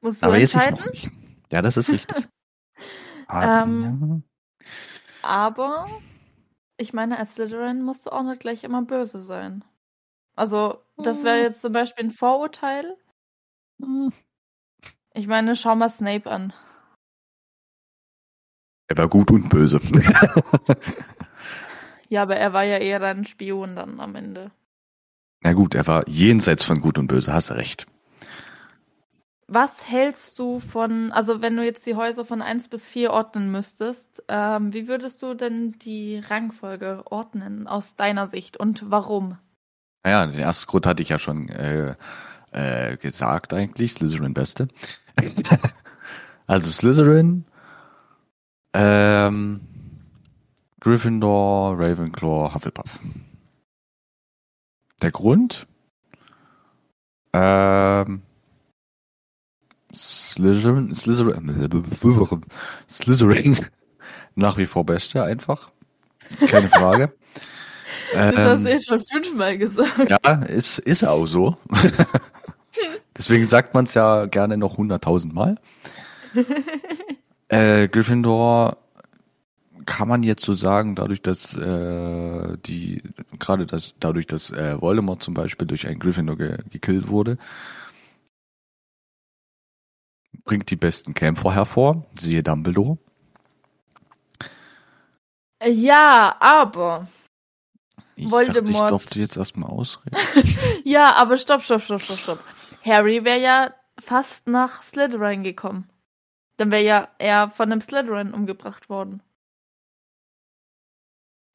[0.00, 0.78] Musst du Aber jetzt ich entscheiden?
[0.78, 1.10] noch nicht.
[1.52, 2.28] Ja, das ist richtig.
[3.30, 4.22] Ah, Ähm,
[5.20, 5.86] Aber
[6.78, 9.64] ich meine, als Slytherin musst du auch nicht gleich immer böse sein.
[10.34, 12.96] Also, das wäre jetzt zum Beispiel ein Vorurteil.
[15.12, 16.54] Ich meine, schau mal Snape an.
[18.86, 19.78] Er war gut und böse.
[22.08, 24.50] Ja, aber er war ja eher ein Spion dann am Ende.
[25.42, 27.86] Na gut, er war jenseits von gut und böse, hast du recht.
[29.50, 33.50] Was hältst du von, also wenn du jetzt die Häuser von 1 bis 4 ordnen
[33.50, 39.38] müsstest, ähm, wie würdest du denn die Rangfolge ordnen aus deiner Sicht und warum?
[40.04, 41.94] Naja, den ersten Grund hatte ich ja schon äh,
[42.52, 44.68] äh, gesagt eigentlich, Slytherin Beste.
[46.46, 47.46] also Slytherin,
[48.74, 49.60] ähm,
[50.80, 52.98] Gryffindor, Ravenclaw, Hufflepuff.
[55.02, 55.66] Der Grund?
[57.32, 58.22] Ähm,
[59.94, 61.68] Slytherin, Slytherin,
[62.88, 63.56] Slytherin,
[64.34, 65.70] nach wie vor Beste einfach.
[66.48, 67.12] Keine Frage.
[68.10, 70.10] Das hast Ähm, du eh schon fünfmal gesagt.
[70.10, 71.58] ja, ist, ist auch so.
[73.18, 75.56] Deswegen sagt man es ja gerne noch hunderttausend Mal.
[77.48, 78.78] Äh, Gryffindor
[79.88, 83.02] kann man jetzt so sagen, dadurch, dass äh, die,
[83.38, 87.38] gerade das, dadurch, dass äh, Voldemort zum Beispiel durch einen Gryffindor ge gekillt wurde,
[90.44, 92.98] bringt die besten Kämpfer hervor, siehe Dumbledore.
[95.64, 97.08] Ja, aber.
[98.14, 98.68] Ich Voldemort.
[98.68, 100.16] dachte, ich durfte jetzt erstmal ausreden.
[100.84, 102.44] Ja, aber stopp, stopp, stopp, stopp, stopp.
[102.84, 105.88] Harry wäre ja fast nach Slytherin gekommen.
[106.58, 109.22] Dann wäre ja er von einem Slytherin umgebracht worden.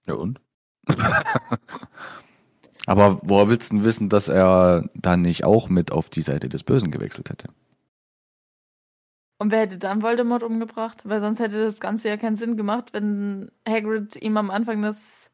[0.07, 0.39] Ja und?
[2.87, 6.47] Aber woher willst du denn wissen, dass er dann nicht auch mit auf die Seite
[6.49, 7.49] des Bösen gewechselt hätte?
[9.39, 11.01] Und wer hätte dann Voldemort umgebracht?
[11.07, 15.29] Weil sonst hätte das Ganze ja keinen Sinn gemacht, wenn Hagrid ihm am Anfang das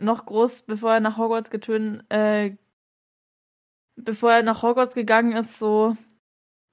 [0.00, 2.56] noch groß, bevor er nach Hogwarts getönt, äh,
[3.96, 5.96] bevor er nach Hogwarts gegangen ist, so,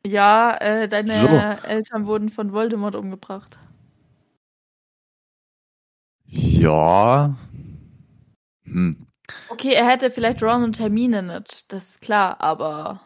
[0.05, 1.27] ja, äh, deine So.
[1.67, 3.59] Eltern wurden von Voldemort umgebracht.
[6.32, 7.36] Ja.
[8.63, 9.05] Hm.
[9.49, 13.01] Okay, er hätte vielleicht Ron und Hermine nicht, das ist klar, aber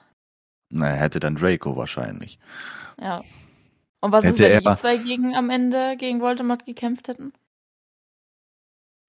[0.69, 2.39] Na, er hätte dann Draco wahrscheinlich.
[2.99, 3.23] ja.
[4.01, 7.33] Und was ist, Hätte wenn die zwei gegen am Ende gegen Voldemort gekämpft hätten?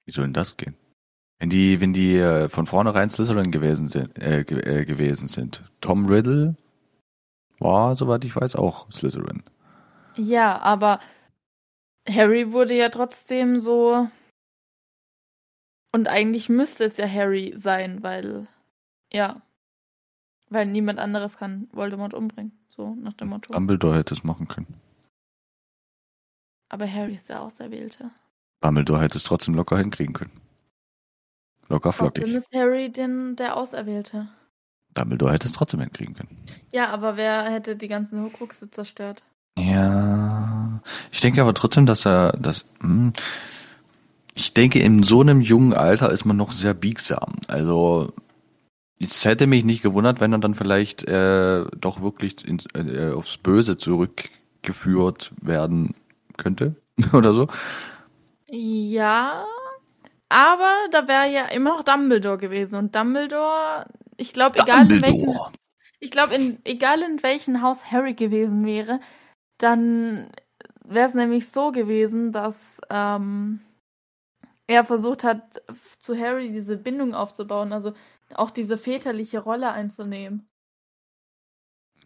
[0.07, 0.75] Wie soll denn das gehen?
[1.39, 5.63] Wenn die, wenn die äh, von vornherein Slytherin gewesen sind, äh, ge äh, gewesen sind.
[5.83, 6.57] Tom Riddle
[7.59, 9.43] war, soweit ich weiß, auch Slytherin.
[10.17, 11.01] Ja, aber
[12.09, 14.09] Harry wurde ja trotzdem so.
[15.93, 18.49] Und eigentlich müsste es ja Harry sein, weil.
[19.13, 19.43] Ja.
[20.49, 22.53] Weil niemand anderes kann Voldemort umbringen.
[22.69, 23.53] So nach dem Motto.
[23.53, 24.81] Dumbledore hätte es machen können.
[26.69, 28.11] Aber Harry ist der Auserwählte.
[28.61, 30.41] Dumbledore hätte es trotzdem locker hinkriegen können.
[31.69, 32.35] Locker Trotzdem flockig.
[32.35, 34.29] ist Harry den, der Auserwählte.
[34.95, 36.45] Dumbledore hätte es trotzdem hinkriegen können.
[36.73, 39.25] Ja, aber wer hätte die ganzen Horcruxe zerstört?
[39.59, 40.56] Ja,
[41.13, 42.65] ich denke aber trotzdem, dass er das.
[42.81, 43.13] Hm,
[44.35, 47.37] ich denke, in so einem jungen Alter ist man noch sehr biegsam.
[47.49, 48.13] Also
[49.01, 53.39] es hätte mich nicht gewundert, wenn er dann vielleicht äh, doch wirklich ins, äh, aufs
[53.39, 55.95] Böse zurückgeführt werden
[56.37, 56.77] könnte
[57.15, 57.49] oder so.
[58.49, 59.47] Ja,
[60.29, 62.75] Aber da wäre ja immer noch Dumbledore gewesen.
[62.75, 65.53] Und Dumbledore, ich glaube, egal in Dumbledore.
[66.01, 69.01] ich glaube, in, egal in welchem Haus Harry gewesen wäre,
[69.59, 70.31] dann
[70.89, 73.61] wäre es nämlich so gewesen, dass ähm,
[74.67, 75.63] er versucht hat,
[75.99, 77.93] zu Harry diese Bindung aufzubauen, also
[78.35, 80.49] auch diese väterliche Rolle einzunehmen.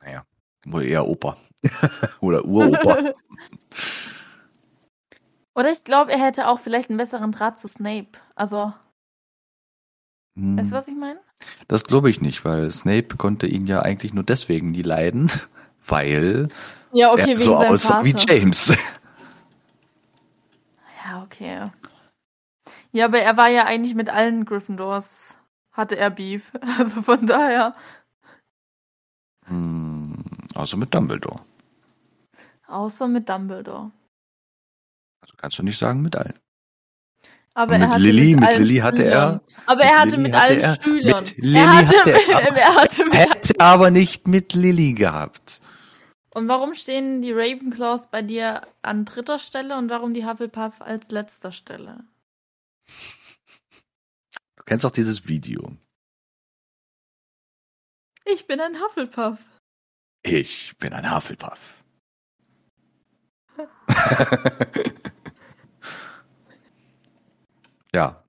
[0.03, 0.25] Naja,
[0.67, 1.37] wohl eher Opa.
[2.21, 3.15] Oder Uropa.
[5.55, 8.13] Oder ich glaube, er hätte auch vielleicht einen besseren Draht zu Snape.
[8.35, 8.73] Also,
[10.37, 11.21] Hm, weißt du, was ich meine?
[11.69, 15.31] Das glaube ich nicht, weil Snape konnte ihn ja eigentlich nur deswegen nie leiden,
[15.87, 16.49] weil
[16.93, 18.73] Ja, okay, er wegen so aussah wie James.
[21.05, 21.61] Ja, okay.
[22.93, 25.37] Ja, aber er war ja eigentlich mit allen Gryffindors,
[25.73, 26.53] hatte er Beef.
[26.79, 27.75] Also von daher,
[29.47, 30.23] Hm,
[30.55, 31.41] außer mit Dumbledore.
[32.69, 33.91] außer mit Dumbledore.
[35.23, 36.39] Also kannst du nicht sagen mit allen.
[37.55, 39.41] Aber er mit Lilly- mit Lilly hatte er-.
[39.67, 41.25] Aber er hatte mit allen er- Schülern.
[41.43, 45.61] er hatte, er- er hatte aber nicht mit Lilly gehabt.
[46.33, 51.11] Und warum stehen die Ravenclaws bei dir an dritter Stelle und warum die Hufflepuff als
[51.11, 52.05] letzter Stelle?
[54.57, 55.77] Du kennst doch dieses Video.
[58.25, 59.39] Ich bin ein Hufflepuff.
[60.23, 61.83] Ich bin ein Hufflepuff.
[67.93, 68.25] ja.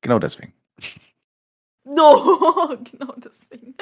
[0.00, 0.52] Genau deswegen.
[1.86, 3.74] No, genau deswegen.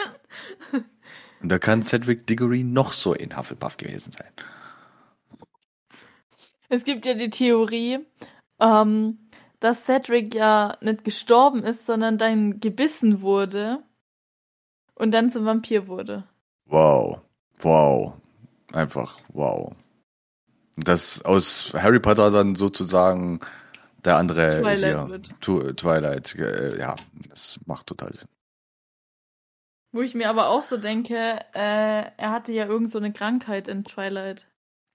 [1.40, 4.30] Und da kann Cedric Diggory noch so ein Hufflepuff gewesen sein.
[6.68, 8.00] Es gibt ja die Theorie,
[8.61, 9.18] ähm,
[9.61, 13.82] dass Cedric ja nicht gestorben ist, sondern dann gebissen wurde
[14.94, 16.24] und dann zum Vampir wurde.
[16.66, 17.20] Wow.
[17.61, 18.14] Wow.
[18.72, 19.72] Einfach wow.
[20.76, 23.40] Das aus Harry Potter dann sozusagen
[24.05, 25.22] der andere Twilight hier.
[25.40, 26.96] Tu- Twilight, äh, ja,
[27.28, 28.28] das macht total Sinn.
[29.92, 31.14] Wo ich mir aber auch so denke,
[31.55, 34.46] äh, er hatte ja irgend so eine Krankheit in Twilight.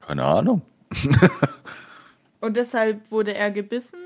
[0.06, 0.62] Keine Ahnung.
[2.42, 4.00] Und deshalb wurde er gebissen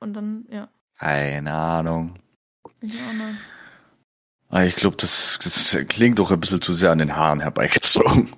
[0.00, 0.68] und dann, ja.
[0.98, 2.14] Keine Ahnung.
[2.80, 4.54] Ich auch.
[4.56, 8.32] Ah, Ich glaube, das, das klingt doch ein bisschen zu sehr an den Haaren herbeigezogen.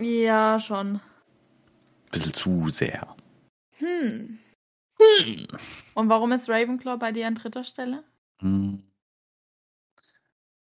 [0.00, 0.96] Ja, schon.
[0.96, 1.00] Ein
[2.10, 3.14] bisschen zu sehr.
[3.78, 4.38] Hm.
[5.94, 8.02] Und warum ist Ravenclaw bei dir an dritter Stelle?
[8.40, 8.82] Hm.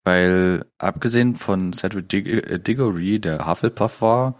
[0.04, 4.40] Weil, abgesehen von Cedric Dig äh, Diggory, der Hufflepuff war,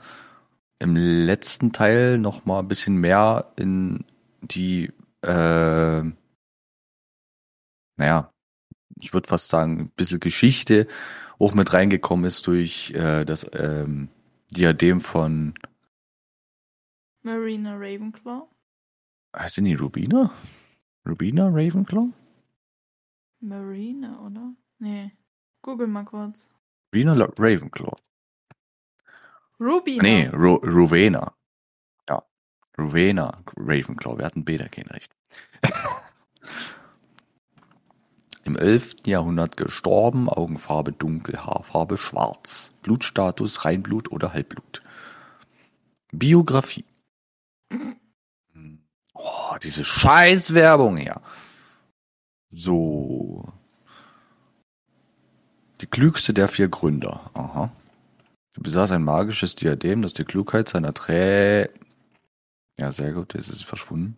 [0.80, 4.06] im letzten Teil noch mal ein bisschen mehr in
[4.41, 4.91] die,
[5.22, 6.04] äh,
[7.97, 8.32] naja,
[9.02, 10.88] ich würde fast sagen, ein bisschen Geschichte
[11.38, 14.10] auch mit reingekommen ist durch äh, das ähm,
[14.52, 15.54] Diadem von,
[17.22, 18.47] Marina Ravenclaw?
[19.36, 20.32] Heißt denn die Rubina?
[21.08, 22.10] Rubina Ravenclaw?
[23.42, 24.54] Marina, oder?
[24.80, 25.12] Nee.
[25.62, 26.48] Google mal kurz.
[26.94, 27.96] Rubina La- Ravenclaw.
[29.60, 30.04] Rubina.
[30.04, 31.34] Nee, Ro Rowena.
[32.10, 32.24] Ja.
[32.78, 34.18] Rowena Ravenclaw.
[34.18, 35.12] Wir hatten Beta kein Recht.
[38.46, 39.06] Im 11.
[39.06, 42.74] Jahrhundert gestorben, Augenfarbe dunkel, Haarfarbe schwarz.
[42.82, 44.82] Blutstatus Reinblut oder Halbblut.
[46.12, 46.86] Biografie.
[49.64, 51.22] Diese Scheißwerbung her.
[52.49, 53.51] So.
[55.82, 57.30] Die klügste der vier Gründer.
[57.34, 57.72] Aha.
[58.55, 61.70] Er besaß ein magisches Diadem, das die Klugheit seiner Trä...
[62.80, 64.18] Ja, sehr gut, jetzt ist es verschwunden.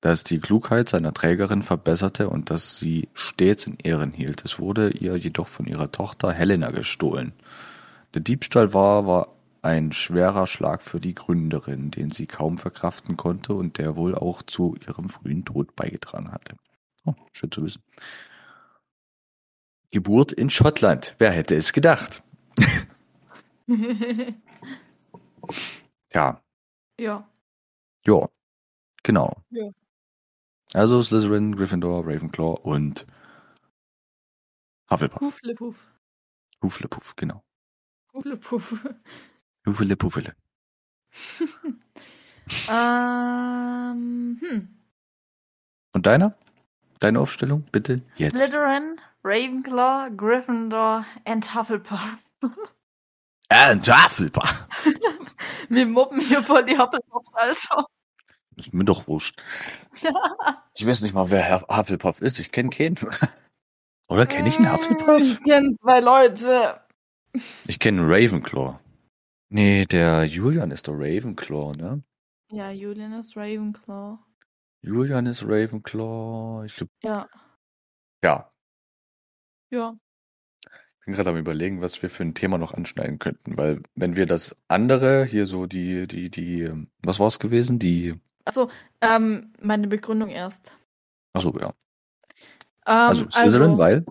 [0.00, 4.44] Das die Klugheit seiner Trägerin verbesserte und das sie stets in Ehren hielt.
[4.44, 7.32] Es wurde ihr jedoch von ihrer Tochter Helena gestohlen.
[8.14, 9.28] Der Diebstahl war, war
[9.68, 14.42] ein schwerer Schlag für die Gründerin, den sie kaum verkraften konnte und der wohl auch
[14.42, 16.56] zu ihrem frühen Tod beigetragen hatte.
[17.04, 17.82] Oh, schön zu wissen.
[19.90, 21.14] Geburt in Schottland.
[21.18, 22.22] Wer hätte es gedacht?
[26.14, 26.42] Ja,
[26.98, 27.28] ja.
[28.06, 28.28] ja,
[29.02, 29.42] genau.
[29.50, 29.70] Ja.
[30.72, 33.06] Also Slytherin, Gryffindor, Ravenclaw und
[34.90, 35.20] Hufflepuff.
[35.20, 35.76] Hufflepuff.
[36.62, 37.44] Hufflepuff, genau.
[38.14, 38.86] Hufflepuff.
[39.68, 40.34] Huffele Puffele.
[42.70, 44.68] ähm, hm.
[45.92, 46.34] Und deiner?
[47.00, 48.02] Deine Aufstellung, bitte?
[48.16, 48.36] Jetzt.
[48.36, 52.18] Slytherin, Ravenclaw, Gryffindor and Hufflepuff.
[53.50, 54.66] Äh, ein Hufflepuff.
[55.70, 57.86] Wir mobben hier voll die Hufflepuffs, Alter.
[58.56, 59.42] Ist mir doch wurscht.
[60.74, 62.38] Ich weiß nicht mal, wer Herr Hufflepuff ist.
[62.40, 62.96] Ich kenne keinen.
[64.08, 65.22] Oder kenne ich einen Hufflepuff?
[65.22, 66.80] Ich kenne zwei Leute.
[67.66, 68.78] Ich kenne einen Ravenclaw.
[69.50, 72.02] Nee, der Julian ist doch Ravenclaw, ne?
[72.50, 74.18] Ja, Julian ist Ravenclaw.
[74.82, 76.64] Julian ist Ravenclaw.
[76.66, 77.28] Ich glaube, Ja.
[78.22, 78.50] ja.
[79.70, 79.96] Ja.
[80.64, 84.16] Ich bin gerade am überlegen, was wir für ein Thema noch anschneiden könnten, weil wenn
[84.16, 87.78] wir das andere hier so die, die, die, ähm, was war es gewesen?
[87.78, 88.70] Die, Achso,
[89.00, 90.72] ähm, meine Begründung erst.
[91.34, 91.72] achso, ja.
[92.86, 94.04] Ähm, Also Slytherin, weil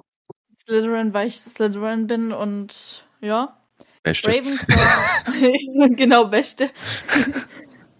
[0.64, 3.60] Slytherin, weil ich Slytherin bin und ja.
[4.08, 4.30] Beste.
[4.30, 5.96] Ravenclaw.
[5.96, 6.70] genau, beste.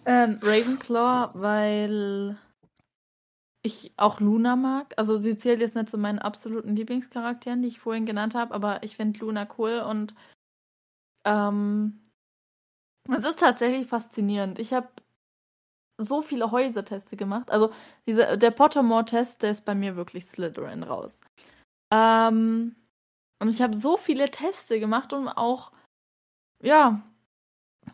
[0.06, 2.38] ähm, Ravenclaw, weil
[3.62, 4.94] ich auch Luna mag.
[4.96, 8.82] Also sie zählt jetzt nicht zu meinen absoluten Lieblingscharakteren, die ich vorhin genannt habe, aber
[8.82, 10.14] ich finde Luna cool und
[11.24, 12.00] ähm,
[13.16, 14.58] es ist tatsächlich faszinierend.
[14.58, 14.88] Ich habe
[15.98, 17.50] so viele Häuserteste gemacht.
[17.50, 17.72] Also
[18.06, 21.20] diese, der Pottermore-Test, der ist bei mir wirklich Slytherin raus.
[21.92, 22.76] Ähm,
[23.40, 25.72] und ich habe so viele Teste gemacht und auch,
[26.62, 27.02] ja,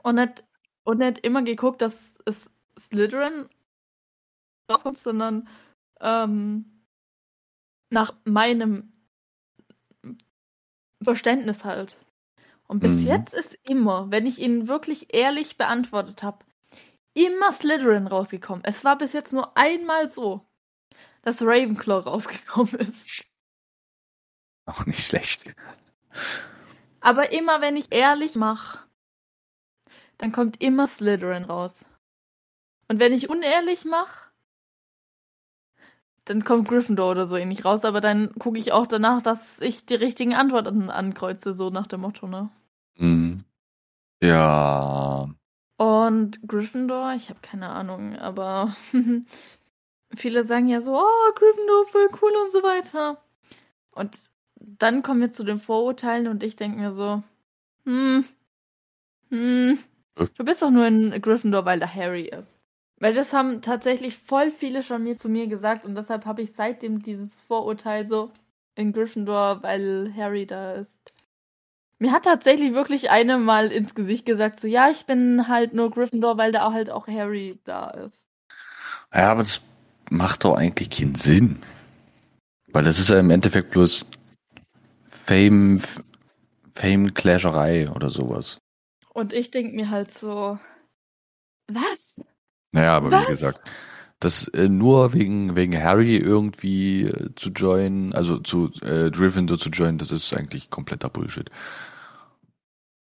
[0.03, 0.45] und nicht,
[0.85, 3.49] und nicht immer geguckt, dass es Slytherin
[4.71, 5.49] rauskommt, sondern
[6.01, 6.85] ähm,
[7.91, 8.93] nach meinem
[11.03, 11.99] Verständnis halt.
[12.67, 13.07] Und bis Mhm.
[13.07, 16.45] jetzt ist immer, wenn ich ihn wirklich ehrlich beantwortet habe,
[17.15, 18.65] immer Slytherin rausgekommen.
[18.65, 20.47] Es war bis jetzt nur einmal so,
[21.23, 23.25] dass Ravenclaw rausgekommen ist.
[24.67, 25.55] Auch nicht schlecht.
[27.05, 28.79] Aber immer wenn ich ehrlich mache,
[30.17, 31.85] dann kommt immer Slytherin raus.
[32.89, 34.31] Und wenn ich unehrlich mache,
[36.25, 37.85] dann kommt Gryffindor oder so ähnlich raus.
[37.85, 42.01] Aber dann gucke ich auch danach, dass ich die richtigen Antworten ankreuze, so nach dem
[42.01, 42.49] Motto, ne?
[42.97, 43.45] Mhm.
[44.23, 45.29] Ja.
[45.77, 48.75] Und Gryffindor, ich habe keine Ahnung, aber
[50.15, 53.23] viele sagen ja so, oh, Gryffindor, voll cool und so weiter.
[53.91, 54.17] Und
[54.79, 57.23] dann kommen wir zu den Vorurteilen und ich denke mir so,
[57.85, 58.25] hm,
[59.31, 59.79] hm,
[60.17, 62.61] du bist doch nur in Gryffindor, weil da Harry ist.
[62.99, 66.53] Weil das haben tatsächlich voll viele schon mir zu mir gesagt und deshalb habe ich
[66.55, 68.31] seitdem dieses Vorurteil so
[68.77, 71.13] in Gryffindor, weil Harry da ist.
[71.99, 75.91] Mir hat tatsächlich wirklich eine mal ins Gesicht gesagt, so ja, ich bin halt nur
[75.91, 78.25] Gryffindor, weil da halt auch Harry da ist.
[79.13, 79.63] Ja, aber das
[80.11, 81.63] macht doch eigentlich keinen Sinn.
[82.73, 84.07] Weil das ist ja im Endeffekt bloß
[85.27, 85.81] Fame,
[86.75, 88.59] Fame-Clasherei oder sowas.
[89.13, 90.59] Und ich denke mir halt so,
[91.69, 92.21] was?
[92.73, 93.23] Naja, aber Was?
[93.23, 93.63] wie gesagt,
[94.21, 99.71] das äh, nur wegen, wegen Harry irgendwie äh, zu joinen, also zu äh, Gryffindor zu
[99.71, 101.51] joinen, das ist eigentlich kompletter Bullshit.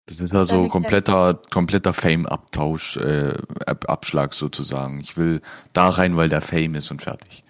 [0.07, 4.99] Das ist also Deine kompletter, kompletter Fame-Abtausch, äh, Ab Abschlag sozusagen.
[4.99, 5.41] Ich will
[5.73, 7.43] da rein, weil der Fame ist und fertig.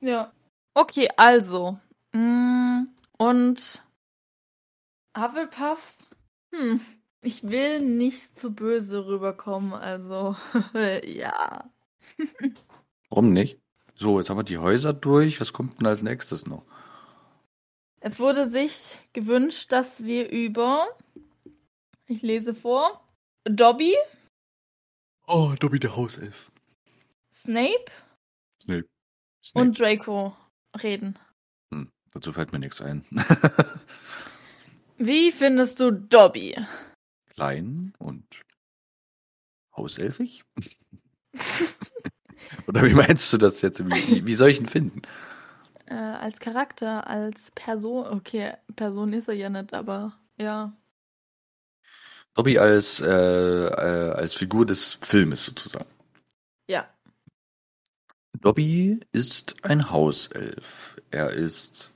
[0.00, 0.30] Ja.
[0.74, 1.78] Okay, also.
[2.12, 2.86] Mm,
[3.18, 3.81] Und
[5.16, 5.98] Hufflepuff?
[6.54, 6.80] Hm.
[7.22, 10.36] Ich will nicht zu böse rüberkommen, also
[11.04, 11.70] ja.
[13.10, 13.60] Warum nicht?
[13.94, 15.40] So, jetzt haben wir die Häuser durch.
[15.40, 16.64] Was kommt denn als nächstes noch?
[18.00, 20.88] Es wurde sich gewünscht, dass wir über,
[22.06, 23.06] ich lese vor,
[23.44, 23.94] Dobby,
[25.28, 26.50] Oh, Dobby der Hauself.
[27.32, 27.84] Snape
[28.60, 28.88] Snape.
[29.54, 30.36] und Draco
[30.82, 31.16] reden.
[31.72, 33.04] Hm, dazu fällt mir nichts ein.
[35.04, 36.56] Wie findest du Dobby?
[37.30, 38.24] Klein und
[39.76, 40.44] hauselfig?
[42.68, 43.84] Oder wie meinst du das jetzt?
[43.84, 45.02] Wie, wie soll ich ihn finden?
[45.86, 50.72] Äh, als Charakter, als Person, okay, Person ist er ja nicht, aber ja.
[52.34, 55.90] Dobby als, äh, äh, als Figur des Filmes sozusagen.
[56.68, 56.88] Ja.
[58.40, 60.96] Dobby ist ein Hauself.
[61.10, 61.91] Er ist,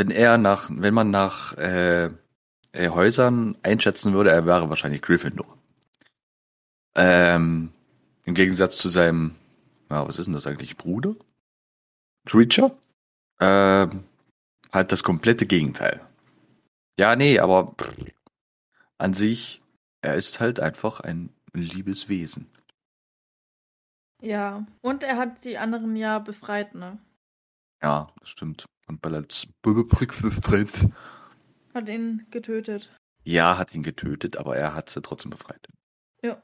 [0.00, 2.06] wenn er nach, wenn man nach äh,
[2.72, 5.58] äh, Häusern einschätzen würde, er wäre wahrscheinlich Gryffindor.
[6.94, 7.74] Ähm,
[8.24, 9.34] Im Gegensatz zu seinem,
[9.90, 11.16] ja, was ist denn das eigentlich, Bruder?
[12.24, 12.74] Creature?
[13.40, 14.04] Ähm,
[14.72, 16.00] halt das komplette Gegenteil.
[16.98, 17.94] Ja, nee, aber pff,
[18.96, 19.60] an sich,
[20.00, 22.50] er ist halt einfach ein liebes Wesen.
[24.22, 24.66] Ja.
[24.80, 26.96] Und er hat die anderen ja befreit, ne?
[27.82, 28.66] Ja, das stimmt.
[28.86, 30.88] Und weil er das Bürgerkriegsdistrikt
[31.74, 32.90] Hat ihn getötet.
[33.24, 35.68] Ja, hat ihn getötet, aber er hat sie trotzdem befreit.
[36.22, 36.42] Ja.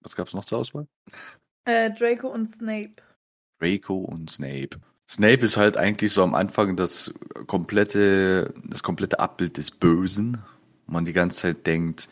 [0.00, 0.86] Was gab's noch zur Auswahl?
[1.64, 2.96] Äh, Draco und Snape.
[3.58, 4.80] Draco und Snape.
[5.08, 7.12] Snape ist halt eigentlich so am Anfang das
[7.46, 10.42] komplette, das komplette Abbild des Bösen.
[10.86, 12.08] wo Man die ganze Zeit denkt,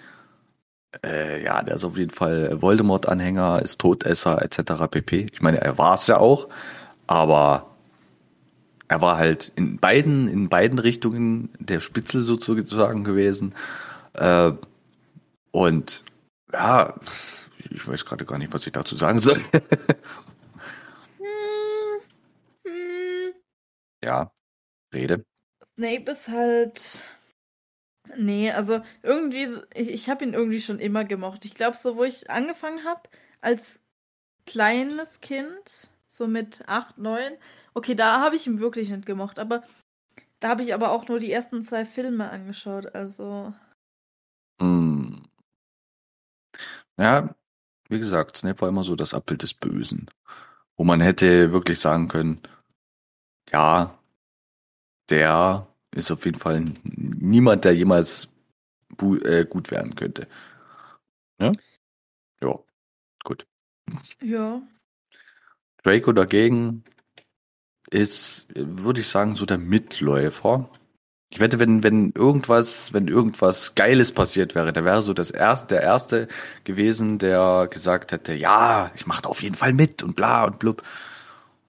[1.05, 4.89] äh, ja, der ist auf jeden Fall Voldemort-Anhänger, ist Todesser etc.
[4.91, 5.27] pp.
[5.33, 6.49] Ich meine, er war es ja auch,
[7.07, 7.67] aber
[8.89, 13.55] er war halt in beiden, in beiden Richtungen der Spitzel sozusagen gewesen.
[14.15, 14.53] Äh,
[15.51, 16.05] und
[16.53, 16.95] ja,
[17.71, 19.39] ich weiß gerade gar nicht, was ich dazu sagen soll.
[24.07, 24.31] Ja,
[24.95, 25.25] rede.
[25.77, 27.03] Snape ist halt.
[28.17, 31.45] Nee, also irgendwie, ich, ich habe ihn irgendwie schon immer gemocht.
[31.45, 33.03] Ich glaube, so wo ich angefangen habe,
[33.41, 33.81] als
[34.47, 37.33] kleines Kind, so mit 8, 9,
[37.75, 39.63] okay, da habe ich ihn wirklich nicht gemocht, aber
[40.41, 43.53] da habe ich aber auch nur die ersten zwei Filme angeschaut, also.
[44.61, 45.23] Hm.
[46.99, 47.35] Ja,
[47.89, 50.11] wie gesagt, Snape war immer so das Abbild des Bösen.
[50.77, 52.41] Wo man hätte wirklich sagen können,
[53.51, 53.99] ja,
[55.09, 55.67] der
[55.97, 58.29] ist auf jeden Fall niemand, der jemals
[59.25, 60.29] äh, gut werden könnte.
[61.41, 61.53] Ja?
[62.43, 62.59] Ja,
[63.25, 63.47] gut.
[64.23, 64.63] Ja.
[65.83, 66.85] Draco dagegen
[67.91, 70.69] ist, würde ich sagen, so der Mitläufer.
[71.31, 75.75] Ich wette, wenn, wenn irgendwas, wenn irgendwas Geiles passiert wäre, der wäre so das erste,
[75.75, 76.29] der erste
[76.65, 80.59] gewesen, der gesagt hätte, ja, ich mache da auf jeden Fall mit und bla und
[80.59, 80.83] blub.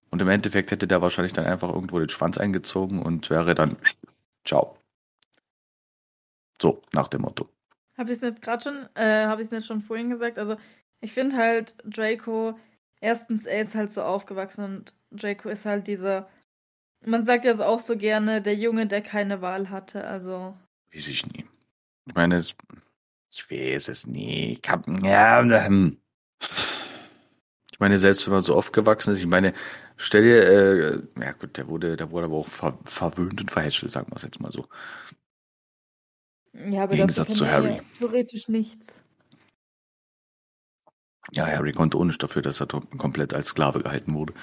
[0.09, 3.77] Und im Endeffekt hätte der wahrscheinlich dann einfach irgendwo den Schwanz eingezogen und wäre dann
[4.47, 4.77] ciao.
[6.61, 7.49] So, nach dem Motto.
[7.97, 10.39] Habe ich es nicht gerade schon, äh, habe ich es nicht schon vorhin gesagt?
[10.39, 10.57] Also,
[11.01, 12.57] ich finde halt Draco,
[12.99, 16.29] erstens, er ist halt so aufgewachsen und Draco ist halt dieser,
[17.05, 20.57] man sagt ja auch so gerne, der Junge, der keine Wahl hatte, also.
[20.93, 21.45] Weiß ich nie.
[22.05, 22.55] Ich meine, ich
[23.51, 24.59] weiß es nie.
[24.61, 25.99] Ich hab, ja, ähm.
[27.77, 29.53] Ich meine, selbst wenn man so oft gewachsen ist, ich meine,
[29.97, 33.91] stell dir, äh, ja gut, der wurde, der wurde aber auch ver, verwöhnt und verhätschelt,
[33.91, 34.65] sagen wir es jetzt mal so.
[36.53, 37.75] Ja, aber Im Gegensatz zu Harry.
[37.75, 39.03] Ja theoretisch nichts.
[41.33, 42.67] Ja, Harry konnte nicht dafür, dass er
[42.97, 44.33] komplett als Sklave gehalten wurde.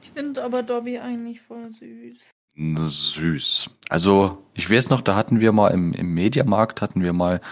[0.00, 2.16] Ich finde aber Dobby eigentlich voll süß.
[2.56, 3.70] Süß.
[3.90, 7.42] Also, ich weiß noch, da hatten wir mal im, im Mediamarkt hatten wir mal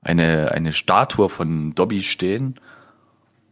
[0.00, 2.58] eine, eine Statue von Dobby stehen.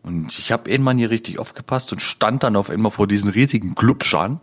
[0.02, 3.74] Und ich habe irgendwann hier richtig aufgepasst und stand dann auf einmal vor diesen riesigen
[3.74, 4.40] Glubschern.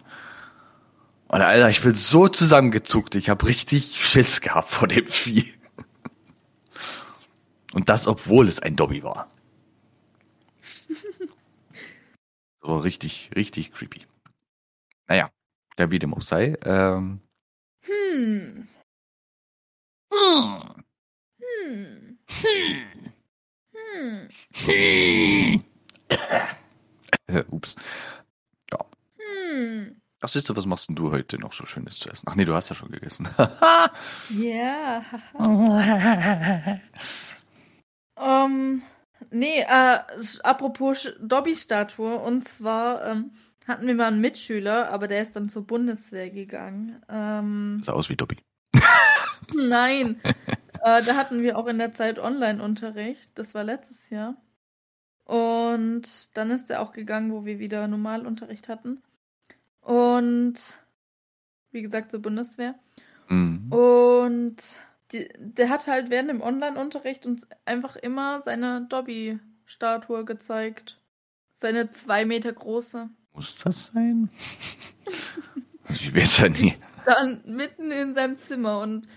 [1.27, 3.15] Und Alter, ich bin so zusammengezuckt.
[3.15, 5.53] Ich habe richtig Schiss gehabt vor dem Vieh.
[7.73, 9.29] Und das, obwohl es ein Dobby war.
[12.61, 14.05] So richtig, richtig creepy.
[15.07, 15.31] Naja,
[15.77, 16.57] der wie sei.
[16.63, 17.21] Ähm,
[17.81, 18.67] Hm.
[20.11, 20.83] hm,
[23.73, 24.29] Hm.
[24.53, 25.63] Hm.
[27.59, 28.89] Äh, ups.
[29.49, 30.01] Hm.
[30.21, 32.25] Ach, siehst du, was machst denn du heute noch so Schönes zu essen?
[32.29, 33.27] Ach nee, du hast ja schon gegessen.
[34.29, 35.01] Ja.
[38.21, 38.81] Ähm,
[39.31, 39.99] nee, äh,
[40.43, 43.31] apropos Dobby-Statue, und zwar ähm,
[43.65, 47.01] hatten wir mal einen Mitschüler, aber der ist dann zur Bundeswehr gegangen.
[47.07, 48.35] Ähm, Sah aus wie Dobby.
[49.55, 50.19] nein,
[50.83, 54.35] äh, da hatten wir auch in der Zeit Online-Unterricht, das war letztes Jahr.
[55.29, 59.03] Und dann ist er auch gegangen, wo wir wieder Normalunterricht hatten.
[59.79, 60.55] Und
[61.69, 62.73] wie gesagt, zur Bundeswehr.
[63.27, 63.71] Mhm.
[63.71, 64.55] Und
[65.11, 70.99] die, der hat halt während dem Online-Unterricht uns einfach immer seine Dobby-Statue gezeigt.
[71.53, 73.07] Seine zwei Meter große.
[73.35, 74.31] Muss das sein?
[75.89, 76.73] ich weiß ja nie.
[77.05, 79.07] Dann mitten in seinem Zimmer und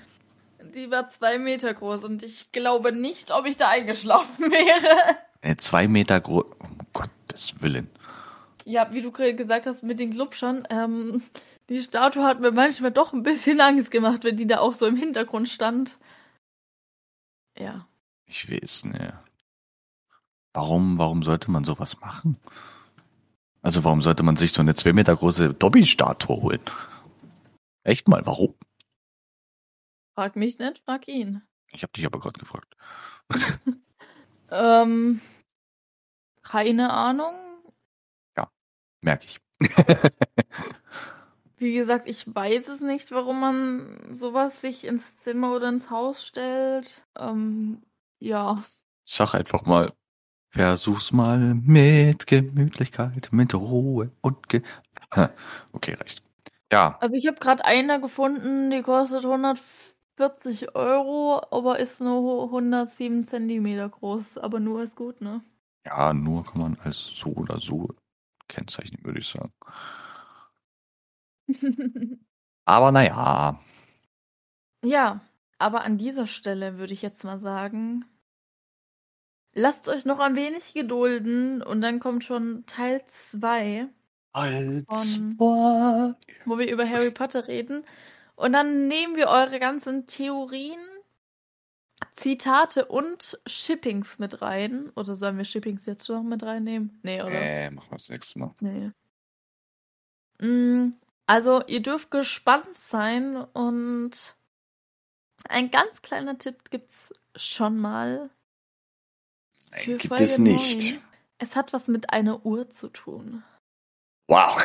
[0.74, 5.16] die war zwei Meter groß und ich glaube nicht, ob ich da eingeschlafen wäre.
[5.40, 6.44] Eine zwei Meter groß.
[6.58, 7.88] Um Gottes Willen.
[8.64, 11.22] Ja, wie du gesagt hast mit den Glubschern, ähm,
[11.68, 14.86] die Statue hat mir manchmal doch ein bisschen Angst gemacht, wenn die da auch so
[14.86, 15.96] im Hintergrund stand.
[17.58, 17.86] Ja.
[18.26, 19.12] Ich weiß nicht.
[20.52, 22.36] Warum, warum sollte man sowas machen?
[23.62, 26.60] Also warum sollte man sich so eine zwei Meter große Dobby-Statue holen?
[27.84, 28.54] Echt mal, warum?
[30.14, 31.42] Frag mich nicht, frag ihn.
[31.68, 32.76] Ich habe dich aber gerade gefragt.
[34.54, 35.22] Ähm,
[36.42, 37.34] keine Ahnung.
[39.02, 39.40] Merke ich.
[41.56, 46.24] Wie gesagt, ich weiß es nicht, warum man sowas sich ins Zimmer oder ins Haus
[46.24, 47.04] stellt.
[47.18, 47.82] Ähm,
[48.18, 48.62] ja.
[49.04, 49.92] Sag einfach mal,
[50.50, 54.62] versuch's mal mit Gemütlichkeit, mit Ruhe und Ge
[55.72, 56.22] Okay, reicht.
[56.72, 59.24] Ja, Also ich habe gerade eine gefunden, die kostet
[60.18, 64.38] 140 Euro, aber ist nur 107 Zentimeter groß.
[64.38, 65.42] Aber nur ist gut, ne?
[65.86, 67.88] ja, nur kann man als so oder so
[68.48, 69.52] kennzeichnen, würde ich sagen.
[72.64, 73.60] Aber naja,
[74.84, 75.20] ja,
[75.58, 78.04] aber an dieser Stelle würde ich jetzt mal sagen,
[79.54, 83.88] lasst euch noch ein wenig gedulden und dann kommt schon Teil 2.
[84.32, 84.84] als
[85.16, 87.84] Von- war wo wir über Harry Potter reden.
[88.34, 90.80] Und dann nehmen wir eure ganzen Theorien
[92.16, 94.90] Zitate und Shippings mit rein.
[94.96, 96.98] Oder sollen wir Shippings jetzt schon noch mit reinnehmen?
[97.02, 97.32] Nee, oder?
[97.32, 98.54] Äh, machen wir das nächste Mal.
[98.60, 98.90] Nee.
[100.40, 100.94] Mm,
[101.26, 104.36] Also, ihr dürft gespannt sein und
[105.48, 108.30] ein ganz kleiner Tipp gibt's schon mal.
[109.72, 110.92] Für Gibt Folge es nicht.
[110.94, 111.02] 9.
[111.38, 113.42] Es hat was mit einer Uhr zu tun.
[114.28, 114.60] Wow.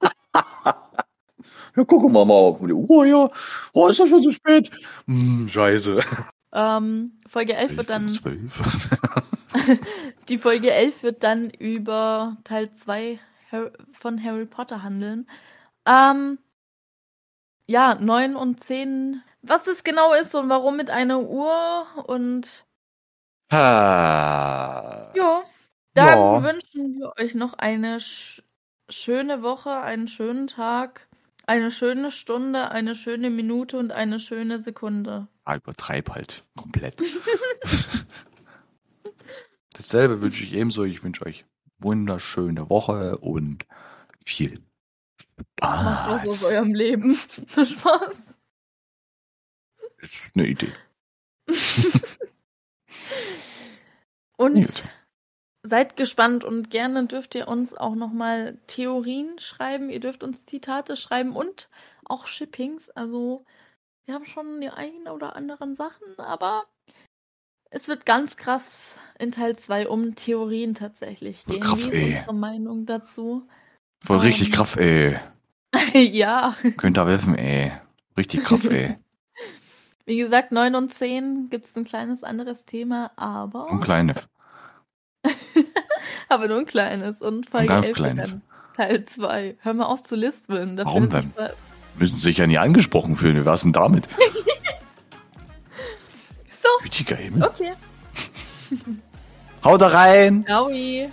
[1.78, 3.30] ja, gucken wir mal auf die Uhr hier.
[3.72, 4.70] Oh, ist das schon zu spät?
[5.06, 6.00] Hm, scheiße.
[6.52, 8.08] Ähm, Folge 11 wird dann,
[10.28, 13.18] die Folge 11 wird dann über Teil 2
[13.50, 15.28] Har- von Harry Potter handeln.
[15.86, 16.38] Ähm,
[17.66, 22.64] ja, 9 und 10, was es genau ist und warum mit einer Uhr und
[23.52, 25.12] Ha.
[25.14, 25.42] ja,
[25.94, 26.42] dann Ja.
[26.42, 28.42] wünschen wir euch noch eine sch
[28.90, 31.07] schöne Woche, einen schönen Tag,
[31.48, 35.28] eine schöne Stunde, eine schöne Minute und eine schöne Sekunde.
[35.44, 37.02] Ah, übertreib halt komplett.
[39.72, 40.84] Dasselbe wünsche ich ebenso.
[40.84, 41.44] Ich wünsche euch
[41.78, 43.66] wunderschöne Woche und
[44.24, 44.60] viel
[45.80, 46.52] Macht was aus Spaß.
[46.52, 47.16] eurem Leben.
[47.48, 48.38] Spaß.
[49.98, 50.72] Ist eine Idee.
[54.36, 54.88] Und Gut.
[55.68, 59.90] Seid gespannt und gerne dürft ihr uns auch nochmal Theorien schreiben.
[59.90, 61.68] Ihr dürft uns Zitate schreiben und
[62.04, 62.90] auch Shippings.
[62.90, 63.44] Also,
[64.06, 66.64] wir haben schon die ein oder anderen Sachen, aber
[67.70, 71.60] es wird ganz krass in Teil 2 um Theorien tatsächlich gehen.
[71.60, 73.46] Krass, Wie ist unsere Meinung dazu?
[74.04, 74.52] Voll richtig Ähm.
[74.52, 75.18] Kraft, ey.
[75.92, 77.72] ja, Könnt ihr helfen, ey.
[78.16, 78.96] Richtig Kraft, ey.
[80.06, 84.14] wie gesagt, 9 und 10 gibt es ein kleines anderes Thema, aber, Und kleine.
[86.30, 87.20] aber nur ein kleines.
[87.20, 88.36] Und Folge ganz 11 wird kleines.
[88.76, 89.56] Teil 2.
[89.60, 90.76] Hör mal auf zu lispeln.
[90.76, 91.24] Da Warum sich-
[91.98, 93.36] Müssen sich ja nie angesprochen fühlen.
[93.36, 94.08] Wie war's denn damit?
[96.60, 97.44] So, Gütiger Himmel.
[97.44, 97.72] okay.
[99.64, 100.44] Haut da rein!
[100.48, 101.08] Howie.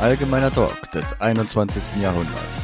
[0.00, 1.82] Allgemeiner Talk des 21.
[2.00, 2.59] Jahrhunderts.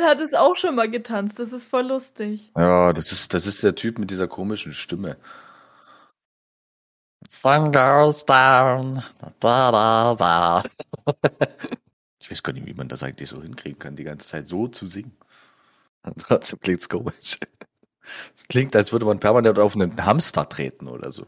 [0.00, 1.38] Julian hat es auch schon mal getanzt.
[1.38, 2.50] Das ist voll lustig.
[2.56, 5.16] Ja, das ist, das ist der Typ mit dieser komischen Stimme.
[7.28, 9.02] Sun goes down.
[9.40, 10.62] Da, da, da.
[12.18, 14.68] Ich weiß gar nicht, wie man das eigentlich so hinkriegen kann, die ganze Zeit so
[14.68, 15.16] zu singen.
[16.18, 17.38] Trotzdem klingt's komisch.
[18.34, 21.26] Es klingt, als würde man permanent auf einen Hamster treten oder so.